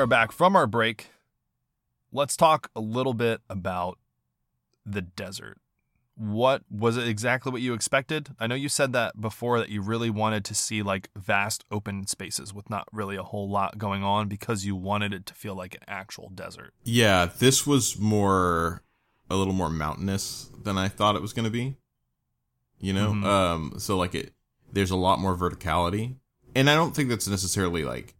[0.02, 1.12] Are back from our break.
[2.12, 4.00] Let's talk a little bit about
[4.86, 5.60] the desert.
[6.16, 8.30] What was it exactly what you expected?
[8.40, 12.08] I know you said that before that you really wanted to see like vast open
[12.08, 15.56] spaces with not really a whole lot going on because you wanted it to feel
[15.56, 16.74] like an actual desert.
[16.84, 18.82] Yeah, this was more
[19.30, 21.78] a little more mountainous than I thought it was going to be.
[22.80, 23.24] You know, Mhm.
[23.26, 24.34] um, so like it,
[24.74, 26.16] there's a lot more verticality,
[26.56, 28.16] and I don't think that's necessarily like,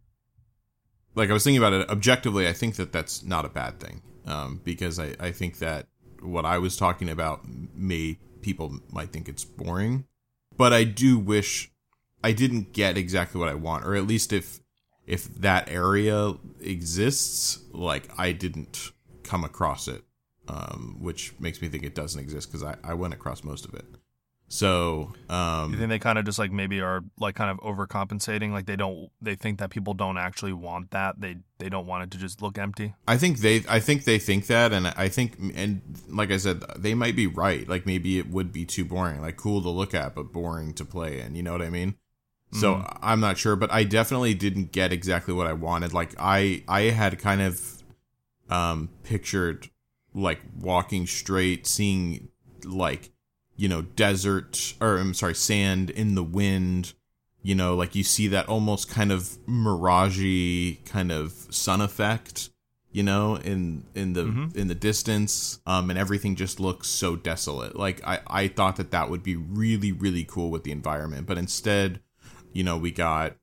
[1.14, 2.48] like I was thinking about it objectively.
[2.48, 5.86] I think that that's not a bad thing, um, because I I think that
[6.20, 7.42] what I was talking about
[7.74, 10.06] may people might think it's boring,
[10.56, 11.70] but I do wish
[12.24, 14.60] I didn't get exactly what I want, or at least if
[15.06, 18.92] if that area exists, like I didn't
[19.24, 20.02] come across it,
[20.48, 23.74] um, which makes me think it doesn't exist because I, I went across most of
[23.74, 23.84] it.
[24.52, 28.52] So um, You think they kind of just like maybe are like kind of overcompensating?
[28.52, 31.18] Like they don't, they think that people don't actually want that.
[31.22, 32.92] They they don't want it to just look empty.
[33.08, 36.64] I think they I think they think that and I think and like I said
[36.76, 39.94] they might be right like maybe it would be too boring like cool to look
[39.94, 41.94] at but boring to play in you know what I mean
[42.52, 42.98] so Mhm.
[43.00, 46.82] I'm not sure but I definitely didn't get exactly what I wanted like I I
[46.90, 47.82] had kind of
[48.50, 49.70] um pictured
[50.14, 52.28] like walking straight seeing
[52.64, 53.11] like
[53.62, 56.94] you know desert or I'm sorry sand in the wind
[57.42, 62.50] you know like you see that almost kind of miragey kind of sun effect
[62.90, 64.56] you know in in the Mhm.
[64.56, 67.76] in the distance um and everything just looks so desolate.
[67.76, 71.38] Like i i thought that that would be really really cool with the environment but
[71.38, 72.00] instead
[72.52, 73.36] you know we got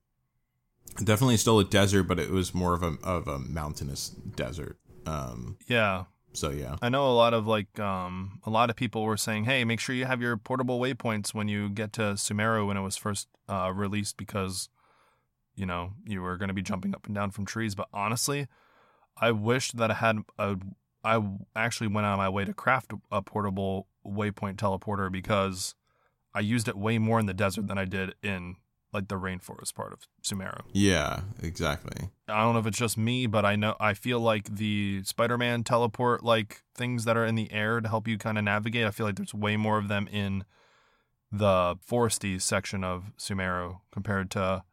[1.03, 5.57] definitely still a desert but it was more of a of a mountainous desert um.
[5.67, 9.17] Yeah, so yeah I know a lot of like um a lot of people were
[9.17, 12.77] saying, hey, make sure you have your portable waypoints when you get to Sumeru when
[12.77, 14.69] it was first uh, released because
[15.55, 17.75] you know you were going to be jumping up and down from trees.
[17.75, 18.47] But honestly,
[19.17, 20.57] I wished that I had a.
[21.01, 21.21] I
[21.55, 25.73] actually went out of my way to craft a portable waypoint teleporter because
[26.33, 28.57] I used it way more in the desert than I did in
[28.91, 30.61] like the rainforest part of Sumeru.
[30.73, 34.55] yeah exactly I don't know if it's just me, but I know I feel like
[34.55, 38.43] the Spider-Man teleport like things that are in the air to help you kind of
[38.43, 38.85] navigate.
[38.85, 40.43] I feel like there's way more of them in
[41.31, 44.63] the foresty section of Sumeru compared to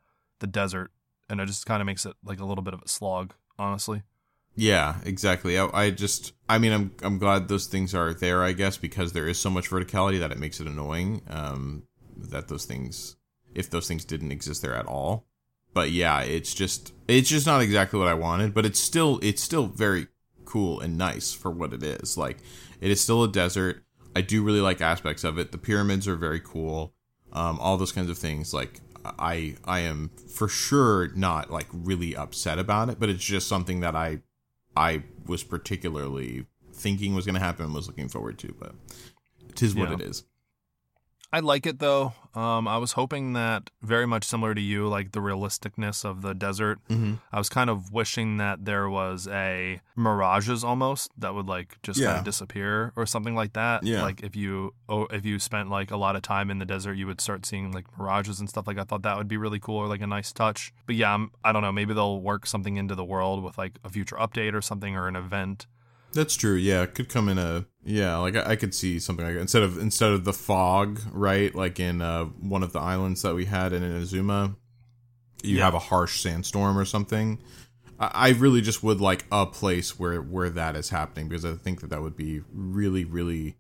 [0.41, 0.91] the desert,
[1.29, 4.03] and it just kind of makes it like a little bit of a slog, honestly.
[4.55, 5.59] Yeah, exactly.
[5.59, 8.43] I, I just, I mean, I'm, I'm glad those things are there.
[8.43, 11.23] I guess because there is so much verticality that it makes it annoying.
[11.29, 11.85] Um,
[12.17, 13.16] that those things,
[13.57, 15.27] if those things didn't exist there at all.
[15.75, 18.55] But yeah, it's just, it's just not exactly what I wanted.
[18.55, 20.07] But it's still, it's still very
[20.45, 22.17] cool and nice for what it is.
[22.17, 22.39] Like,
[22.81, 23.85] it is still a desert.
[24.15, 25.53] I do really like aspects of it.
[25.53, 26.95] The pyramids are very cool.
[27.33, 28.55] Um, all those kinds of things.
[28.55, 32.99] Like, I, I am for sure not like really upset about it.
[32.99, 34.21] But it's just something that I
[34.77, 38.75] I was particularly thinking was going to happen and was looking forward to, but
[39.55, 39.95] tis what Yeah.
[39.95, 40.25] it is.
[41.33, 42.15] I like it though.
[42.35, 46.35] Um, I was hoping that very much similar to you, like the realisticness of the
[46.35, 46.79] desert.
[46.91, 47.15] Mm-hmm.
[47.33, 52.03] I was kind of wishing that there was a mirages almost that would like just
[52.03, 53.85] kind of disappear or something like that.
[53.85, 54.03] Yeah.
[54.03, 56.95] Like if you oh, if you spent like a lot of time in the desert,
[56.95, 58.67] you would start seeing like mirages and stuff.
[58.67, 60.75] Like I thought that would be really cool or like a nice touch.
[60.87, 61.73] But yeah, I'm, I don't know.
[61.73, 65.09] Maybe they'll work something into the world with like a future update or something or
[65.09, 65.67] an event.
[66.13, 66.55] That's true.
[66.55, 69.41] Yeah, it could come in a yeah, like I, I could see something like that.
[69.41, 71.55] instead of instead of the fog, right?
[71.55, 74.57] Like in uh, one of the islands that we had in Inazuma,
[75.43, 75.65] you Yeah.
[75.65, 77.39] have a harsh sandstorm or something.
[78.01, 81.53] I, I really just would like a place where where that is happening because I
[81.55, 83.57] think that that would be really really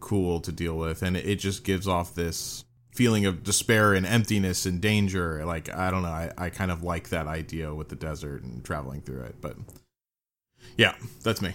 [0.00, 4.06] cool to deal with, and it, it just gives off this feeling of despair and
[4.06, 5.44] emptiness and danger.
[5.44, 8.64] Like I don't know, I, I kind of like that idea with the desert and
[8.64, 9.56] traveling through it, but
[10.76, 11.54] yeah, that's me.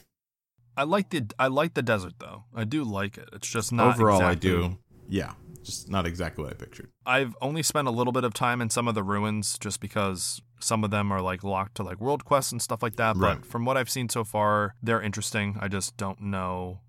[0.75, 2.45] I like the I like the desert though.
[2.55, 3.29] I do like it.
[3.33, 4.77] It's just not Overall, exactly- I do.
[5.09, 5.33] Yeah,
[5.63, 6.89] just not exactly what I pictured.
[7.05, 10.41] I've only spent a little bit of time in some of the ruins just because
[10.59, 13.15] some of them are like locked to like world quests and stuff like that.
[13.17, 13.39] Right.
[13.41, 15.57] But from what I've seen so far, they're interesting.
[15.59, 16.79] I just don't know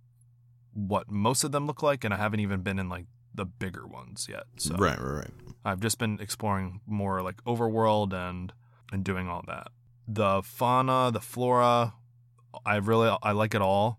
[0.72, 3.86] what most of them look like, and I haven't even been in like the bigger
[3.86, 4.44] ones yet.
[4.58, 5.30] So Right, right, right.
[5.64, 8.52] I've just been exploring more like overworld and
[8.92, 9.68] and doing all that.
[10.06, 11.94] The fauna, the flora,
[12.64, 13.98] I really I like it all.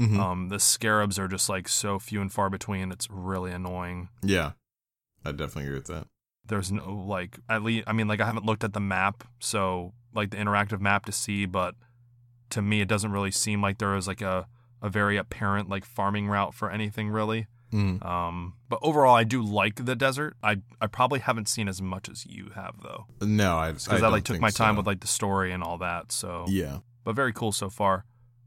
[0.00, 0.18] Mhm.
[0.18, 2.90] Um, the scarabs are just like so few and far between.
[2.90, 4.08] It's really annoying.
[4.22, 4.52] yeah,
[5.24, 6.06] I definitely agree with that.
[6.44, 9.92] there's no like at least I mean like I haven't looked at the map, so
[10.14, 11.74] like the interactive map to see, but
[12.50, 14.46] to me it doesn't really seem like there is like a
[14.82, 17.46] a very apparent like farming route for anything really.
[17.72, 18.04] Mm.
[18.04, 20.36] Um, but overall, I do like the desert.
[20.42, 23.98] I I probably haven't seen as much as you have though, No, I because I,
[24.00, 24.78] don't like took my time so.
[24.78, 26.12] with like the story and all that.
[26.12, 26.80] So, yeah.
[27.04, 28.04] But very cool so far.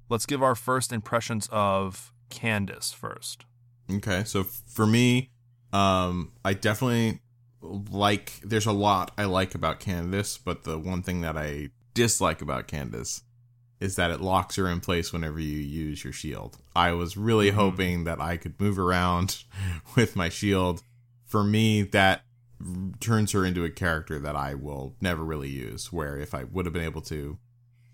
[0.10, 3.46] Let's give our first impressions of Candace first.
[3.92, 5.32] Okay, so for me,
[5.74, 7.22] um, I definitely
[7.62, 8.34] like.
[8.44, 12.68] There's a lot I like about Candace, but the one thing that I dislike about
[12.68, 13.24] Candace
[13.80, 16.58] is that it locks her in place whenever you use your shield.
[16.76, 17.56] I was really Mhm.
[17.56, 19.44] hoping that I could move around
[19.96, 20.82] with my shield.
[21.26, 22.24] For me, that
[22.66, 25.92] r- turns her into a character that I will never really use.
[25.92, 27.38] Where if I would have been able to,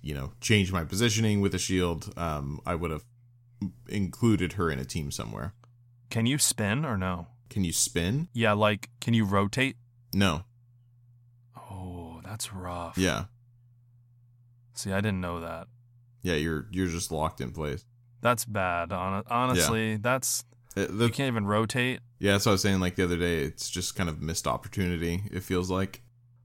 [0.02, 3.06] you know, change my positioning with a shield, um, I would have
[3.88, 5.54] included her in a team somewhere.
[6.10, 7.28] Can you spin or no?
[7.50, 8.28] Can you spin?
[8.34, 9.76] Yeah, like can you rotate?
[10.14, 10.44] No.
[11.56, 12.98] Oh, that's rough.
[12.98, 13.26] Yeah.
[14.74, 15.68] See, I didn't know that.
[16.24, 17.86] Yeah, you're you're just locked in place.
[18.22, 18.92] That's bad.
[18.92, 20.44] Hon- honestly, that's
[20.78, 22.00] Uh, the- you can't even rotate.
[22.20, 22.80] yeah, that's what I was saying.
[22.80, 25.24] Like the other day, it's just kind of missed opportunity.
[25.32, 26.02] It feels like.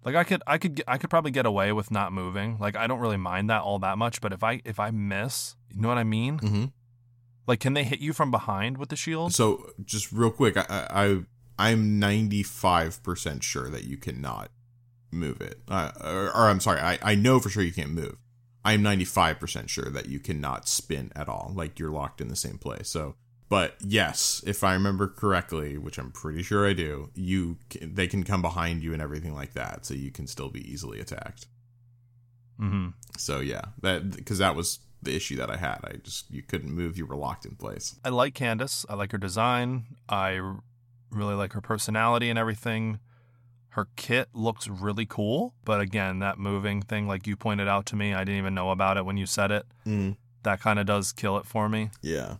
[0.06, 2.56] Like I could, I could, I could probably get away with not moving.
[2.58, 4.20] Like I don't really mind that all that much.
[4.20, 6.38] But if I, if I miss, you know what I mean?
[6.38, 6.64] Mm-hmm.
[7.46, 9.32] Like, can they hit you from behind with the shield?
[9.32, 11.18] So just real quick, I, I
[11.58, 14.50] I'm 95 percent sure that you cannot
[15.10, 15.60] move it.
[15.68, 18.16] Uh, or, or I'm sorry, I I know for sure you can't move.
[18.64, 21.52] I'm 95 percent sure that you cannot spin at all.
[21.54, 22.88] Like you're locked in the same place.
[22.88, 23.14] So,
[23.48, 28.06] but yes, if I remember correctly, which I'm pretty sure I do, you can, they
[28.06, 31.46] can come behind you and everything like that, so you can still be easily attacked.
[32.60, 32.88] Mm-hmm.
[33.16, 35.80] So yeah, that because that was the issue that I had.
[35.84, 36.96] I just you couldn't move.
[36.98, 37.96] You were locked in place.
[38.04, 38.84] I like Candace.
[38.88, 39.84] I like her design.
[40.08, 40.40] I
[41.10, 42.98] really like her personality and everything.
[43.70, 47.96] Her kit looks really cool, but again, that moving thing, like you pointed out to
[47.96, 49.66] me, I didn't even know about it when you said it.
[49.86, 50.16] Mm.
[50.44, 52.36] That kind of does kill it for me, Yeah.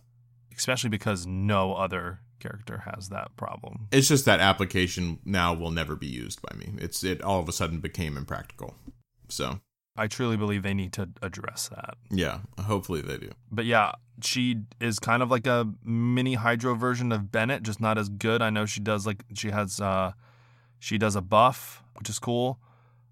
[0.57, 3.87] Especially because no other character has that problem.
[3.91, 6.73] It's just that application now will never be used by me.
[6.77, 8.75] It's it all of a sudden became impractical.
[9.27, 9.59] So
[9.95, 11.95] I truly believe they need to address that.
[12.11, 13.31] yeah, hopefully they do.
[13.51, 17.97] But yeah, she is kind of like a mini Hydro version of Bennett, just not
[17.97, 18.41] as good.
[18.41, 20.11] I know she does like she has uh
[20.79, 22.59] she does a buff, which is cool.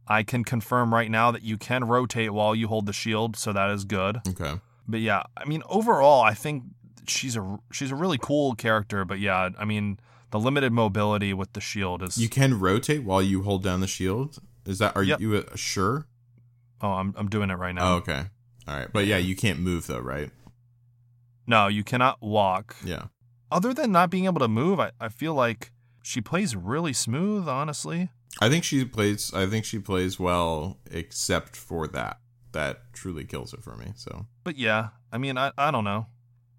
[0.07, 3.51] I can confirm right now that you can rotate while you hold the shield, so
[3.53, 4.21] that is good.
[4.27, 4.59] Okay.
[4.87, 6.63] But yeah, I mean overall, I think
[7.09, 9.05] she's a she's a really cool character.
[9.05, 9.99] But yeah, I mean
[10.31, 12.17] the limited mobility with the shield is.
[12.17, 14.39] You can rotate while you hold down the shield.
[14.65, 15.19] Is that are Yep.
[15.21, 16.07] you uh, sure?
[16.81, 17.93] oh, I'm I'm doing it right now.
[17.93, 18.23] Oh, okay.
[18.67, 18.87] All right.
[18.91, 20.31] But yeah, you can't move though, right?
[21.47, 22.75] No, you cannot walk.
[22.83, 23.05] Yeah.
[23.51, 25.71] Other than not being able to move, I, I feel like
[26.03, 27.47] she plays really smooth.
[27.47, 28.09] Honestly.
[28.41, 32.19] I think she plays I think she plays well except for that.
[32.51, 33.91] That truly kills it for me.
[33.95, 36.07] So, But yeah, I mean, I, I don't know.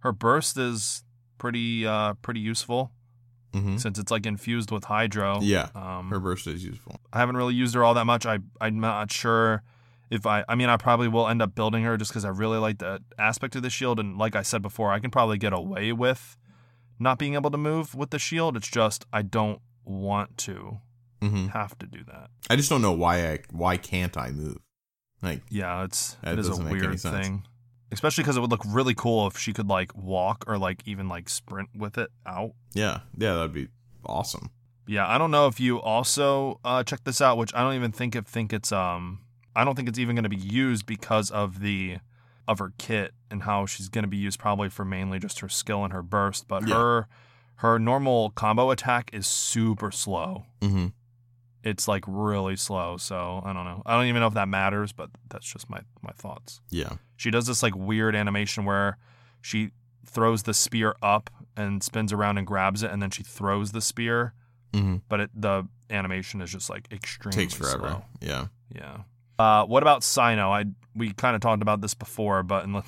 [0.01, 1.03] Her burst is
[1.39, 2.93] pretty uh pretty useful
[3.53, 3.79] mhm.
[3.79, 5.41] since it's like infused with hydro.
[5.43, 7.01] yeah, Um, her burst is useful.
[7.13, 8.25] I haven't really used her all that much.
[8.27, 9.63] I I'm not sure
[10.11, 10.45] if I.
[10.49, 13.03] I mean, I probably will end up building her just because I really like the
[13.19, 13.99] aspect of the shield.
[13.99, 16.37] And like I said before, I can probably get away with
[16.99, 18.57] not being able to move with the shield.
[18.57, 20.79] It's just I don't want to
[21.21, 22.31] hmm have to do that.
[22.51, 24.59] I just don't know why I why can't I move?
[25.23, 27.45] Like Yeah, it's it is a weird thing.
[27.92, 31.09] Especially because it would look really cool if she could like walk or like even
[31.09, 32.53] like sprint with it out.
[32.75, 33.68] yeah, yeah, that'd be
[34.05, 34.51] awesome.
[34.88, 37.92] Yeah, I don't know if you also uh, check this out, which I don't even
[37.92, 39.20] think if think it's um
[39.55, 41.99] I don't think it's even going to be used because of the
[42.49, 45.49] of her kit and how she's going to be used probably for mainly just her
[45.49, 46.75] skill and her burst, but Yeah.
[46.75, 47.09] her
[47.61, 50.44] her normal combo attack is super slow.
[50.61, 50.88] Mm-hmm.
[51.67, 53.83] It's like really slow, so I don't know.
[53.85, 56.61] I don't even know if that matters, but that's just my my thoughts.
[56.71, 56.93] Yeah.
[57.17, 58.99] She does this like weird animation where
[59.41, 59.71] she
[60.07, 63.81] throws the spear up and spins around and grabs it and then she throws the
[63.81, 64.33] spear
[64.73, 64.97] Mm-hmm.
[65.09, 67.79] but it, the animation is just like extremely Takes forever.
[67.89, 68.05] slow.
[68.21, 68.47] Yeah.
[68.75, 68.99] Yeah.
[69.39, 70.51] Uh, what about Cyno?
[70.51, 72.83] I we kind of talked about this before, but in,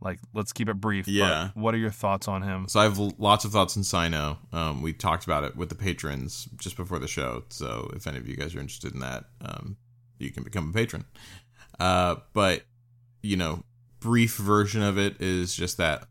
[0.00, 1.06] like let's keep it brief.
[1.06, 1.50] but Yeah.
[1.54, 2.68] what are your thoughts on him?
[2.68, 4.38] So I have lots of thoughts on Cyno.
[4.52, 7.44] Um, we talked about it with the patrons just before the show.
[7.48, 9.76] So if any of you guys are interested in that, um,
[10.18, 11.04] you can become a patron.
[11.80, 12.62] Uh, but
[13.22, 13.62] you know,
[14.00, 16.04] brief version of it is just that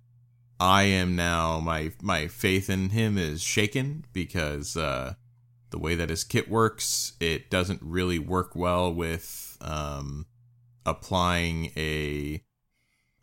[0.60, 5.13] I am now my my faith in him is shaken because uh,
[5.69, 10.26] the way that his kit works, it doesn't really work well with um,
[10.86, 12.41] applying a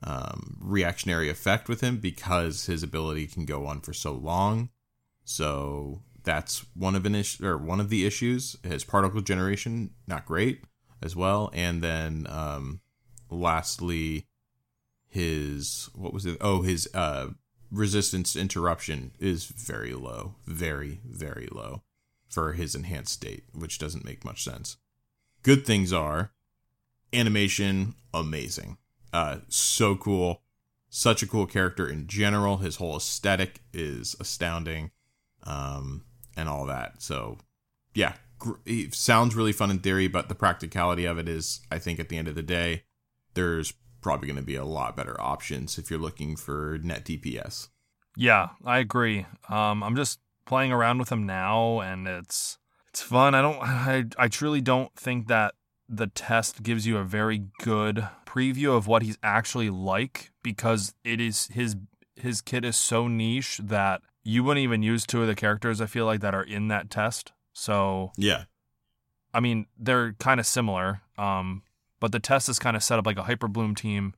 [0.04, 4.68] um, reactionary effect with him because his ability can go on for so long.
[5.24, 8.56] So that's one of an issue or one of the issues.
[8.62, 10.62] His particle generation not great
[11.02, 12.80] as well, and then um,
[13.30, 14.26] lastly,
[15.08, 16.36] his what was it?
[16.40, 17.28] Oh, his uh,
[17.70, 21.82] resistance interruption is very low, very very low
[22.28, 24.76] for his enhanced state, which doesn't make much sense.
[25.42, 26.32] Good things are
[27.12, 28.76] animation amazing
[29.14, 30.42] uh so cool
[30.90, 34.90] such a cool character in general his whole aesthetic is astounding
[35.44, 36.04] um
[36.36, 37.38] and all that so
[37.94, 41.78] yeah gr- it sounds really fun in theory but the practicality of it is i
[41.78, 42.82] think at the end of the day
[43.34, 47.68] there's probably going to be a lot better options if you're looking for net dps
[48.16, 49.26] Yeah, I agree.
[49.48, 52.58] Um, I'm just playing around with him now, and it's
[52.90, 53.34] it's fun.
[53.34, 53.58] I don't.
[53.60, 55.54] I I truly don't think that
[55.88, 61.20] the test gives you a very good preview of what he's actually like because it
[61.20, 61.76] is his
[62.16, 65.86] his kit is so niche that you wouldn't even use two of the characters I
[65.86, 67.32] feel like that are in that test.
[67.52, 68.44] So yeah
[69.34, 71.02] I mean, they're kind of similar.
[71.18, 71.62] Um,
[71.98, 74.14] but the test is kind of set up like a Hyper Bloom team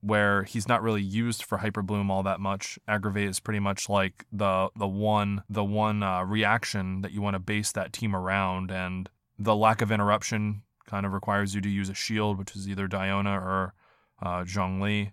[0.00, 2.78] where he's not really used for Hyper Bloom all that much.
[2.86, 7.34] Aggravate is pretty much like the the one the one uh, reaction that you want
[7.34, 9.08] to base that team around, and
[9.38, 12.88] the lack of interruption kind of requires you to use a shield, which is either
[12.88, 13.74] Diona or
[14.20, 15.12] uh, Zhongli.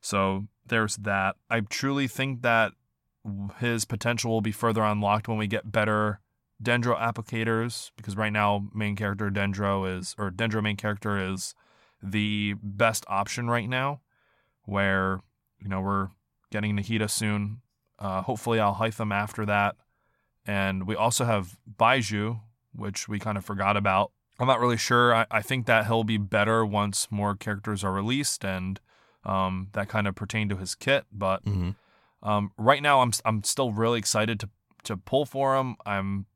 [0.00, 1.36] So there's that.
[1.50, 2.72] I truly think that
[3.58, 6.20] his potential will be further unlocked when we get better
[6.62, 11.54] Dendro applicators, because right now main character Dendro is or Dendro main character is
[12.00, 14.00] the best option right now.
[14.64, 15.20] Where
[15.60, 16.08] you know we're
[16.52, 17.62] getting Nahida soon.
[17.98, 19.74] Uh, hopefully, Alhaitham after that,
[20.46, 22.40] and we also have Baizhu,
[22.72, 24.12] which we kind of forgot about.
[24.42, 25.14] I'm not really sure.
[25.14, 28.80] I, I think that he'll be better once more characters are released and
[29.24, 31.04] um, that kind of pertain to his kit.
[31.12, 32.28] But Mm-hmm.
[32.28, 34.48] um, right now, I'm I'm still really excited to
[34.82, 35.76] to pull for him.
[35.86, 36.26] I'm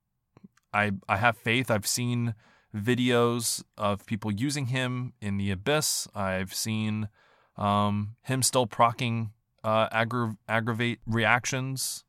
[0.72, 1.68] I I have faith.
[1.68, 2.34] I've seen
[2.72, 6.06] videos of people using him in the abyss.
[6.14, 7.08] I've seen
[7.56, 9.32] um, him still procking
[9.64, 12.04] uh, aggra- aggravate reactions,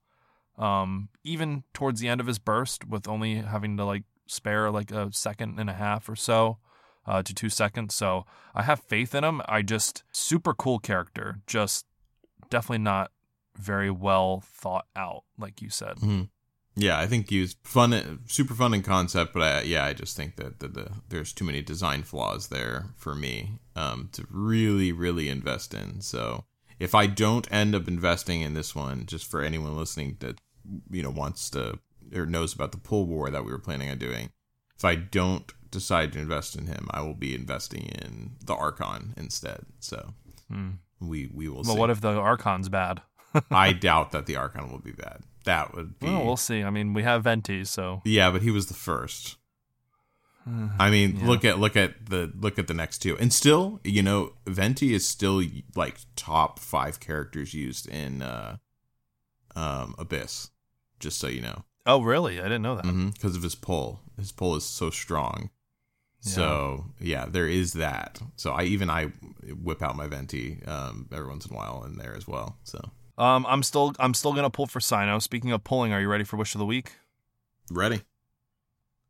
[0.60, 4.92] um, even towards the end of his burst, with only having to like spare like
[4.92, 6.58] a second and a half or so
[7.06, 7.96] uh, to two seconds.
[7.96, 9.42] So I have faith in him.
[9.48, 11.86] I just super cool character, just
[12.50, 13.12] definitely not
[13.56, 15.98] very well thought out, like you said.
[15.98, 16.24] Mm-hmm.
[16.80, 20.36] Yeah, I think he's fun, super fun in concept, but I, yeah, I just think
[20.36, 25.28] that the, the, there's too many design flaws there for me um, to really, really
[25.28, 26.02] invest in.
[26.02, 26.46] So
[26.80, 30.40] if I don't end up investing in this one, just for anyone listening that
[30.92, 31.80] you know wants to
[32.16, 34.30] or knows about the pull war that we were planning on doing,
[34.76, 39.14] if I don't decide to invest in him, I will be investing in the Archon
[39.18, 39.66] instead.
[39.80, 40.14] So
[40.50, 40.70] Hmm.
[41.00, 41.64] we we will.
[41.64, 41.80] Well, see.
[41.80, 43.02] what if the Archon's bad?
[43.52, 45.24] I doubt that the Archon will be bad.
[45.44, 46.08] That would be.
[46.08, 46.64] Well, we'll see.
[46.64, 49.38] I mean, we have Venti, so Yeah, but he was the first.
[50.80, 51.28] I mean, Yeah.
[51.28, 54.94] look at look at the look at the next two, and still, you know, Venti
[54.94, 55.44] is still
[55.76, 58.58] like top five characters used in uh,
[59.56, 60.50] um, Abyss.
[61.00, 62.40] Just so you know, oh really?
[62.40, 63.14] I didn't know that.
[63.14, 64.02] because of his pull.
[64.18, 65.50] His pull is so strong.
[66.20, 68.20] So yeah, there is that.
[68.36, 69.06] So I even I
[69.64, 72.58] whip out my Venti um, every once in a while in there as well.
[72.64, 72.80] So
[73.18, 75.22] Um, I'm still I'm still gonna pull for Cyno.
[75.22, 76.92] Speaking of pulling, are you ready for Wish of the Week?
[77.72, 78.02] ready.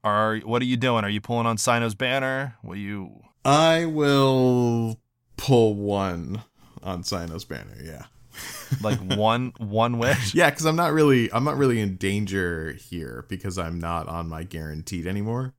[0.03, 1.03] Are what are you doing?
[1.03, 2.55] Are you pulling on Cyno's banner?
[2.63, 3.23] Will you?
[3.43, 4.99] I will
[5.37, 6.43] pull one
[6.83, 7.77] on Cyno's banner.
[7.81, 8.05] Yeah.
[8.81, 10.33] Like one one wish.
[10.35, 14.27] Yeah, because I'm not really I'm not really in danger here because I'm not on
[14.29, 15.53] my guaranteed anymore.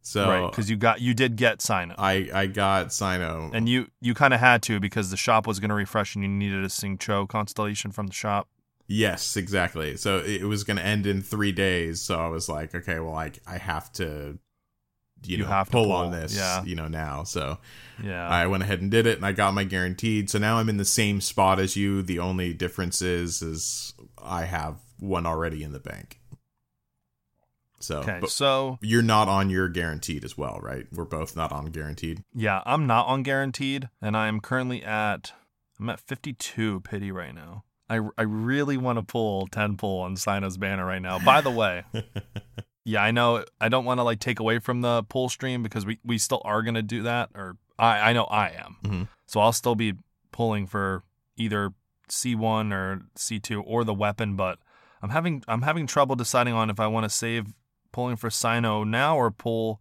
[0.00, 3.88] So right, because you got you did get Cyno, I I got Cyno and you
[4.00, 6.62] you kind of had to because the shop was going to refresh and you needed
[6.64, 8.48] a Xingqiu constellation from the shop.
[8.86, 9.96] yes exactly.
[9.96, 12.00] So it was going to end in three days.
[12.00, 14.38] So I was like, okay, well I I have to
[15.24, 16.62] you, You know have to pull, pull, on this yeah.
[16.64, 17.24] you know now.
[17.24, 17.58] So
[18.02, 20.30] Yeah, I went ahead and did it, and I got my guaranteed.
[20.30, 22.02] So now I'm in the same spot as you.
[22.02, 26.20] The only difference is is I have one already in the bank.
[27.78, 28.20] So okay.
[28.26, 30.86] so you're not on your guaranteed as well, right?
[30.92, 32.24] We're both not on guaranteed.
[32.34, 35.32] yeah, I'm not on guaranteed, and I'm currently at
[35.78, 37.64] I'm at 52 pity right now.
[37.88, 41.18] I I really want to pull 10 pull on Cyno's banner right now.
[41.18, 41.84] By the way.
[42.88, 43.44] Yeah, I know.
[43.60, 46.40] I don't want to like take away from the pull stream because we, we still
[46.44, 48.76] are gonna do that, or I I know I am.
[48.84, 49.08] Mhm.
[49.26, 49.94] So I'll still be
[50.30, 51.02] pulling for
[51.36, 51.72] either
[52.08, 54.60] C one or C two or the weapon, but
[55.02, 57.54] I'm having I'm having trouble deciding on if I want to save
[57.90, 59.80] pulling for Cyno now or pull,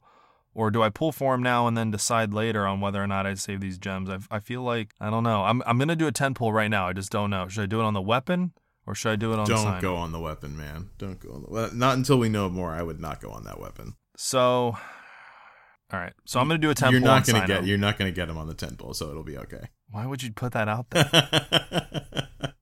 [0.56, 3.28] or do I pull for him now and then decide later on whether or not
[3.28, 4.10] I save these gems.
[4.10, 5.44] I, I feel like I don't know.
[5.44, 6.88] I'm I'm gonna do a ten pull right now.
[6.88, 7.48] I just don't know.
[7.48, 8.54] Should I do it on the weapon
[8.88, 10.90] or should I do it on Don't go on the weapon, man.
[10.98, 12.72] Don't go on the well, not until we know more.
[12.72, 13.96] I would not go on that weapon.
[14.18, 16.14] So, all right.
[16.26, 17.48] So I'm gonna do a ten you're not gonna Cyno.
[17.48, 19.70] get you're not gonna get him on the ten pull, so it'll be okay.
[19.90, 21.10] Why would you put that out there?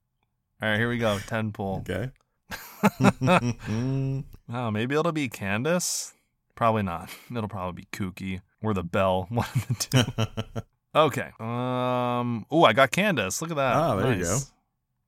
[0.62, 1.18] All right, here we go.
[1.26, 1.84] Ten pull.
[1.88, 2.10] okay.
[4.52, 6.12] Oh, maybe it'll be Candace.
[6.54, 7.10] Probably not.
[7.30, 9.26] It'll probably be Kuki or the Bell.
[9.30, 9.74] One of the
[10.54, 10.62] two.
[10.94, 11.30] Okay.
[11.40, 12.46] Um.
[12.50, 13.40] Oh, I got Candace.
[13.42, 13.76] Look at that.
[13.76, 14.38] Oh, there you go.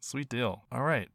[0.06, 0.62] Sweet deal.
[0.70, 1.08] All right.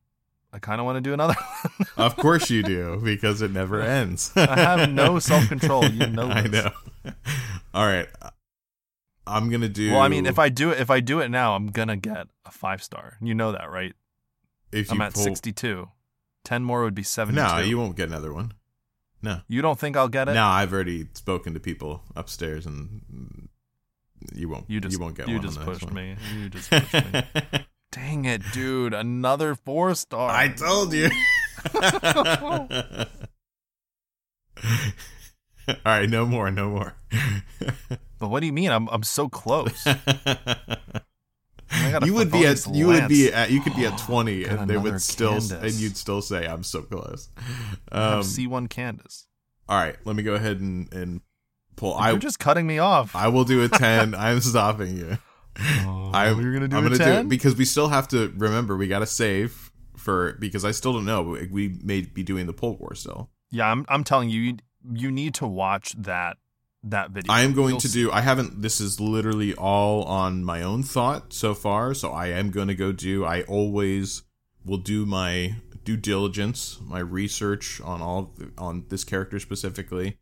[0.52, 1.34] I kind of want to do another.
[1.96, 2.06] one.
[2.06, 4.34] of course you do, because it never ends.
[4.36, 5.86] I have no self-control.
[5.86, 6.66] You know I this.
[7.06, 7.12] know.
[7.74, 8.10] All right.
[9.26, 9.94] I'm gonna do.
[9.94, 12.28] Well, I mean, if I do it, if I do it now, I'm gonna get
[12.46, 13.18] a five star.
[13.22, 13.94] You know that, right?
[14.74, 15.88] if I'm at pull, 62.
[16.44, 17.42] Ten more would be 72.
[17.42, 18.52] no, you won't get another one.
[19.22, 20.34] No, You don't think I'll get it?
[20.34, 23.48] no, I've already spoken to people upstairs, and
[24.36, 24.70] you won't.
[24.70, 25.36] You just you won't get one.
[25.36, 26.16] you just on the next pushed me.
[26.36, 27.24] You just pushed me.
[27.92, 28.94] Dang it, dude!
[28.94, 30.30] Another four star.
[30.30, 31.10] I told you.
[35.68, 36.96] All right, no more, no more.
[38.20, 38.72] But what do you mean?
[38.72, 39.86] I'm I'm so close.
[42.04, 44.78] You would be at you would be at you could be at 20 and they
[44.78, 47.30] would still and you'd still say I'm so close.
[47.92, 49.28] Um, C1 Candace.
[49.70, 51.22] all right, let me go ahead and and
[51.76, 53.16] pull You're I just cutting me off.
[53.16, 54.14] I will do a 10.
[54.18, 55.18] I'm stopping you.
[55.60, 57.08] Oh, I you're gonna do I'm gonna 10?
[57.08, 60.72] do it because we still have to remember we got to save for because I
[60.72, 61.22] still don't know.
[61.24, 63.30] We- We may be doing the poll war still.
[63.52, 64.58] Yeah, I'm I'm telling you,
[64.93, 66.38] you, need to watch that
[66.84, 67.32] that video.
[67.32, 68.12] I am going You'll to do.
[68.12, 68.62] I haven't.
[68.62, 71.93] This is literally all on my own thought so far.
[71.93, 73.26] So I am going to go do.
[73.26, 74.24] I always
[74.66, 80.18] will do my due diligence, my research on all on this character specifically,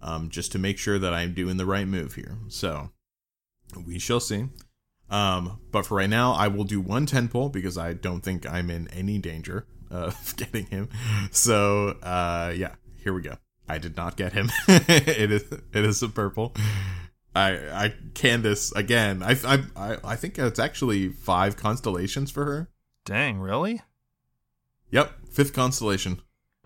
[0.00, 2.36] um, just to make sure that I'm doing the right move here.
[2.48, 2.90] So
[3.86, 4.48] we shall see.
[5.12, 8.46] Um, but for right now, I will do one ten pull because I don't think
[8.50, 10.88] I'm in any danger of getting him.
[11.30, 13.36] So uh, yeah, here we go.
[13.68, 14.50] I did not get him.
[14.68, 16.54] it is it is a purple.
[17.34, 17.50] I
[17.84, 19.22] I Candace again.
[19.22, 22.70] I I I- I think it's actually five constellations for her.
[23.04, 23.82] Dang, really?
[24.90, 26.20] Yep, fifth constellation.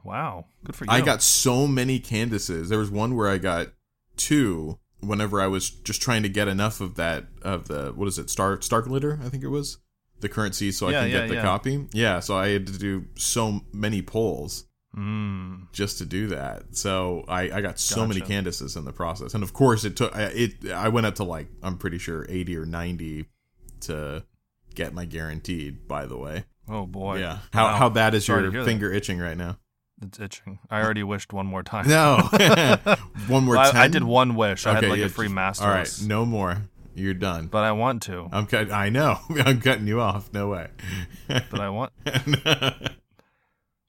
[0.05, 0.91] Wow, good for you.
[0.91, 2.69] I got so many Candaces.
[2.69, 3.69] There was one where I got
[4.17, 8.19] two whenever I was just trying to get enough of that of the what is
[8.19, 9.79] it Star Star Glitter I think it was
[10.21, 11.43] the currency so Yeah, I can yeah, get the yeah.
[11.43, 11.87] copy.
[11.93, 14.65] Yeah, so I had to do so many polls
[14.97, 16.75] Mm, just to do that.
[16.75, 18.33] So I, I got so many Gotcha.
[18.33, 20.71] Candaces in the process, and of course it took I- it.
[20.73, 23.27] I went up to like I'm pretty sure eighty or ninety
[23.81, 24.25] to
[24.75, 25.87] get my guaranteed.
[25.87, 27.19] By the way, oh boy.
[27.19, 27.41] yeah.
[27.53, 27.77] How Wow.
[27.77, 28.67] how bad is Sorry your hear that.
[28.67, 29.59] finger itching right now?
[30.03, 30.59] It's itching.
[30.71, 31.89] I already wished one more time.
[31.89, 32.17] No,
[33.29, 33.57] one more.
[33.57, 34.67] Well, I, I did one wish.
[34.67, 35.65] I had like yeah, a free master.
[35.65, 36.59] All right, no more.
[36.95, 37.47] You're done.
[37.49, 38.29] But I want to.
[38.33, 38.71] I'm cut.
[38.71, 39.19] I know.
[39.31, 40.33] I'm cutting you off.
[40.33, 40.69] No way.
[41.29, 41.93] But I want.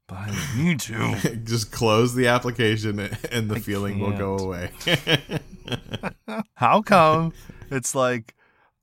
[0.08, 1.36] But I need to.
[1.43, 2.99] Just close the application,
[3.32, 4.72] and the I feeling will go away.
[6.55, 7.34] How come
[7.70, 8.34] it's like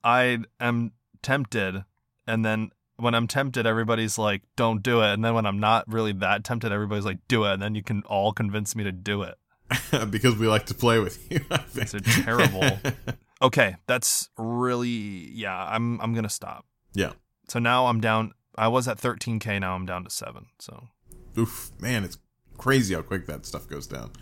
[0.02, 1.84] I am tempted,
[2.26, 5.90] and then when I'm tempted, everybody's like, "Don't do it," and then when I'm not
[5.92, 8.92] really that tempted, everybody's like, "Do it," and then you can all convince me to
[8.92, 9.36] do it.
[10.10, 11.40] because we like to play with you.
[11.74, 12.78] It's a terrible.
[13.42, 15.56] okay, that's really yeah.
[15.56, 16.66] I'm I'm gonna stop.
[16.92, 17.12] Yeah.
[17.48, 18.32] So now I'm down.
[18.56, 19.60] I was at 13k.
[19.60, 20.46] Now I'm down to seven.
[20.60, 20.88] So
[21.36, 22.18] Oof, man, it's
[22.58, 24.12] crazy how quick that stuff goes down.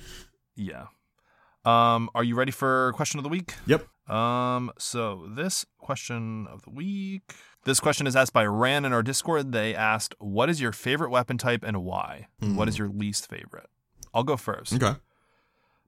[0.56, 0.86] yeah.
[1.64, 3.54] Um, are you ready for question of the week?
[3.66, 3.86] Yep.
[4.09, 7.34] Um, so this question of the week.
[7.64, 9.53] This question is asked by Ran in our Discord.
[9.53, 12.26] They asked, "What is your favorite weapon type and why?
[12.40, 13.70] And What is your least favorite?"
[14.12, 14.74] I'll go first.
[14.74, 14.94] Okay.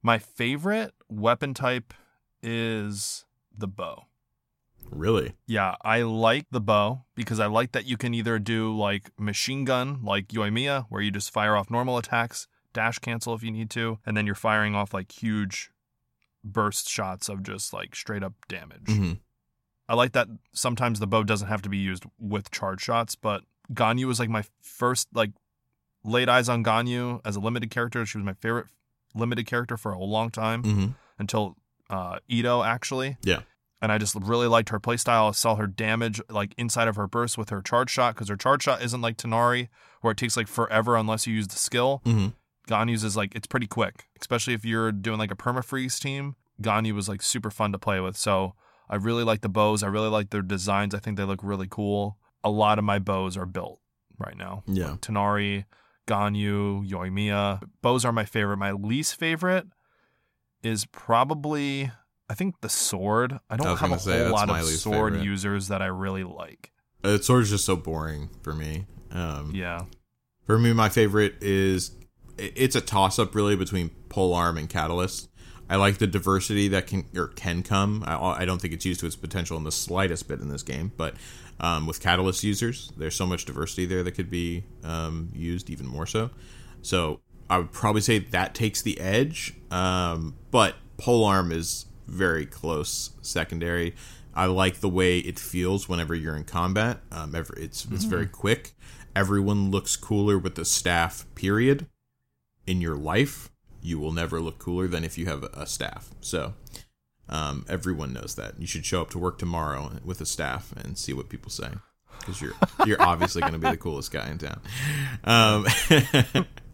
[0.02, 1.92] My favorite weapon type
[2.42, 3.24] is
[3.56, 4.04] the bow.
[4.90, 5.34] Really?
[5.46, 9.64] Yeah, I like the bow because I like that you can either do like machine
[9.64, 13.70] gun, like Yoimiya, where you just fire off normal attacks, dash cancel if you need
[13.70, 15.70] to, and then you're firing off like huge
[16.44, 18.84] burst shots of just like straight up damage.
[18.86, 19.12] Mm-hmm.
[19.88, 23.42] I like that sometimes the bow doesn't have to be used with charge shots, but
[23.72, 25.32] Ganyu was like my first like
[26.04, 28.04] laid eyes on Ganyu as a limited character.
[28.06, 28.66] She was my favorite
[29.14, 30.86] limited character for a long time Mm-hmm.
[31.18, 31.56] until
[31.90, 33.16] uh, Itto actually.
[33.22, 33.40] Yeah.
[33.82, 35.28] And I just really liked her playstyle.
[35.28, 38.36] I saw her damage like inside of her burst with her charge shot because her
[38.36, 39.68] charge shot isn't like Tighnari
[40.00, 42.00] where it takes like forever unless you use the skill.
[42.06, 42.28] Mm-hmm.
[42.68, 46.36] Ganyu's is like it's pretty quick, especially if you're doing like a permafreeze team.
[46.62, 48.16] Ganyu was like super fun to play with.
[48.16, 48.54] So
[48.88, 49.82] I really like the bows.
[49.82, 50.94] I really like their designs.
[50.94, 52.16] I think they look really cool.
[52.44, 53.80] A lot of my bows are built
[54.18, 54.62] right now.
[54.66, 54.96] Yeah.
[55.00, 55.64] Tighnari,
[56.06, 57.60] Ganyu, Yoimiya.
[57.82, 58.58] Bows are my favorite.
[58.58, 59.66] My least favorite
[60.62, 61.90] is probably
[62.28, 63.32] I think the sword.
[63.50, 65.24] I I don't was have a say, whole lot of sword favorite.
[65.24, 66.70] users that I really like.
[67.02, 68.86] Uh, sword's is just so boring for me.
[69.10, 69.82] Um, Yeah.
[70.46, 72.03] For me, my favorite is i-
[72.38, 75.28] it's a toss up really between pole arm and catalyst.
[75.68, 78.04] I like the diversity that can or can come.
[78.06, 80.62] I, I don't think it's used to its potential in the slightest bit in this
[80.62, 81.14] game, but
[81.60, 85.86] um, with catalyst users, there's so much diversity there that could be um, used even
[85.86, 86.30] more so.
[86.82, 92.44] So I would probably say that takes the edge, um, but pole arm is very
[92.44, 93.94] close secondary.
[94.34, 97.00] I like the way it feels whenever you're in combat.
[97.12, 98.72] Um, ever, it's it's very quick.
[99.14, 101.24] Everyone looks cooler with the staff.
[101.36, 101.86] Period.
[102.66, 103.50] In your life,
[103.82, 106.10] you will never look cooler than if you have a staff.
[106.20, 106.54] So,
[107.28, 108.58] um, everyone knows that.
[108.58, 111.70] You should show up to work tomorrow with a staff and see what people say,
[112.20, 112.54] because you're
[112.86, 114.60] you're obviously going to be the coolest guy in town.
[115.24, 115.66] Um,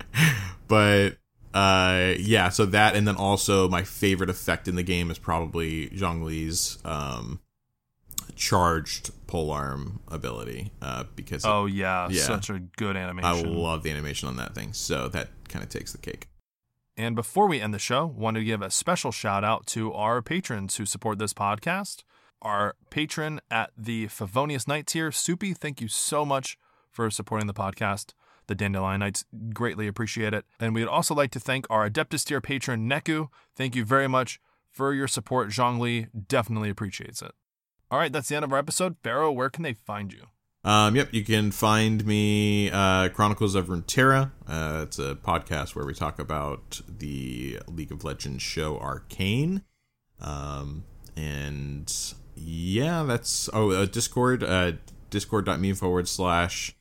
[0.69, 1.19] but
[1.53, 5.89] uh, yeah, so that, and then also my favorite effect in the game is probably
[5.91, 7.41] Zhongli's um,
[8.41, 12.23] charged polearm ability, uh, because Oh yeah, Yeah.
[12.23, 13.29] such a good animation.
[13.31, 14.73] I love the animation on that thing.
[14.73, 16.27] So that kind of takes the cake.
[16.97, 20.23] And before we end the show, want to give a special shout out to our
[20.23, 22.03] patrons who support this podcast.
[22.41, 26.57] Our patron at the Favonius Knight tier, Soupy, thank you so much
[26.91, 28.15] for supporting the podcast.
[28.47, 30.47] The Dandelion Knights greatly appreciate it.
[30.59, 33.29] And we'd also like to thank our Adeptus tier patron, Neku.
[33.55, 35.51] Thank you very much for your support.
[35.51, 37.33] Zhongli definitely appreciates it.
[37.91, 38.97] All right, that's the end of our episode.
[39.03, 40.27] Faro, where can they find you?
[40.63, 44.31] Um, yep, you can find me uh, Chronicles of Runeterra.
[44.47, 49.65] Uh, it's a podcast where we talk about the League of Legends show Arcane.
[50.21, 50.85] Um,
[51.17, 51.93] and
[52.37, 54.73] yeah, that's oh uh, Discord, uh,
[55.09, 56.77] discord.me forward slash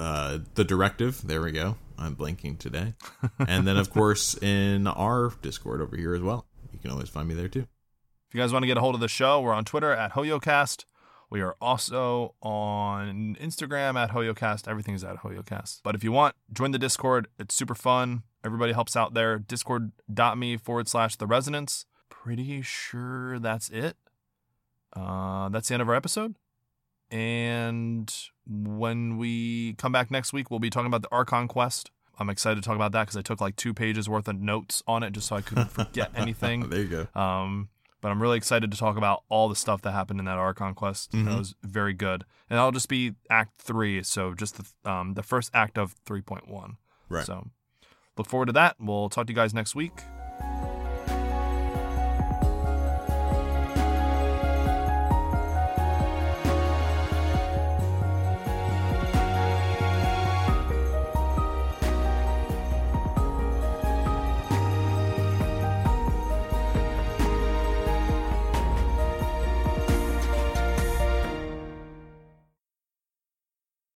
[0.00, 1.26] uh, the directive.
[1.26, 1.76] There we go.
[1.98, 2.94] I'm blanking today.
[3.46, 6.46] and then of course in our Discord over here as well.
[6.72, 7.66] You can always find me there too.
[8.34, 10.14] If you guys want to get a hold of the show, we're on Twitter at
[10.14, 10.86] HoYoCast.
[11.30, 14.66] We are also on Instagram at HoYoCast.
[14.66, 15.82] Everything is at HoYoCast.
[15.84, 17.28] But if you want, join the Discord.
[17.38, 18.24] It's super fun.
[18.44, 19.38] Everybody helps out there.
[19.38, 21.86] Discord.me forward slash the resonance.
[22.10, 23.96] Pretty sure that's it.
[24.96, 26.34] Uh, that's the end of our episode.
[27.12, 28.12] And
[28.48, 31.92] when we come back next week, we'll be talking about the Archon Quest.
[32.18, 34.82] I'm excited to talk about that because I took like two pages worth of notes
[34.88, 36.68] on it just so I couldn't forget anything.
[36.68, 37.20] there you go.
[37.20, 37.68] Um,
[38.04, 40.74] but I'm really excited to talk about all the stuff that happened in that Archon
[40.74, 41.12] quest.
[41.12, 41.38] That Mhm.
[41.38, 45.50] was very good, and that'll just be Act Three, so just the um, the first
[45.54, 46.76] act of 3.1.
[47.08, 47.24] Right.
[47.24, 47.48] So
[48.18, 48.76] look forward to that.
[48.78, 50.02] We'll talk to you guys next week.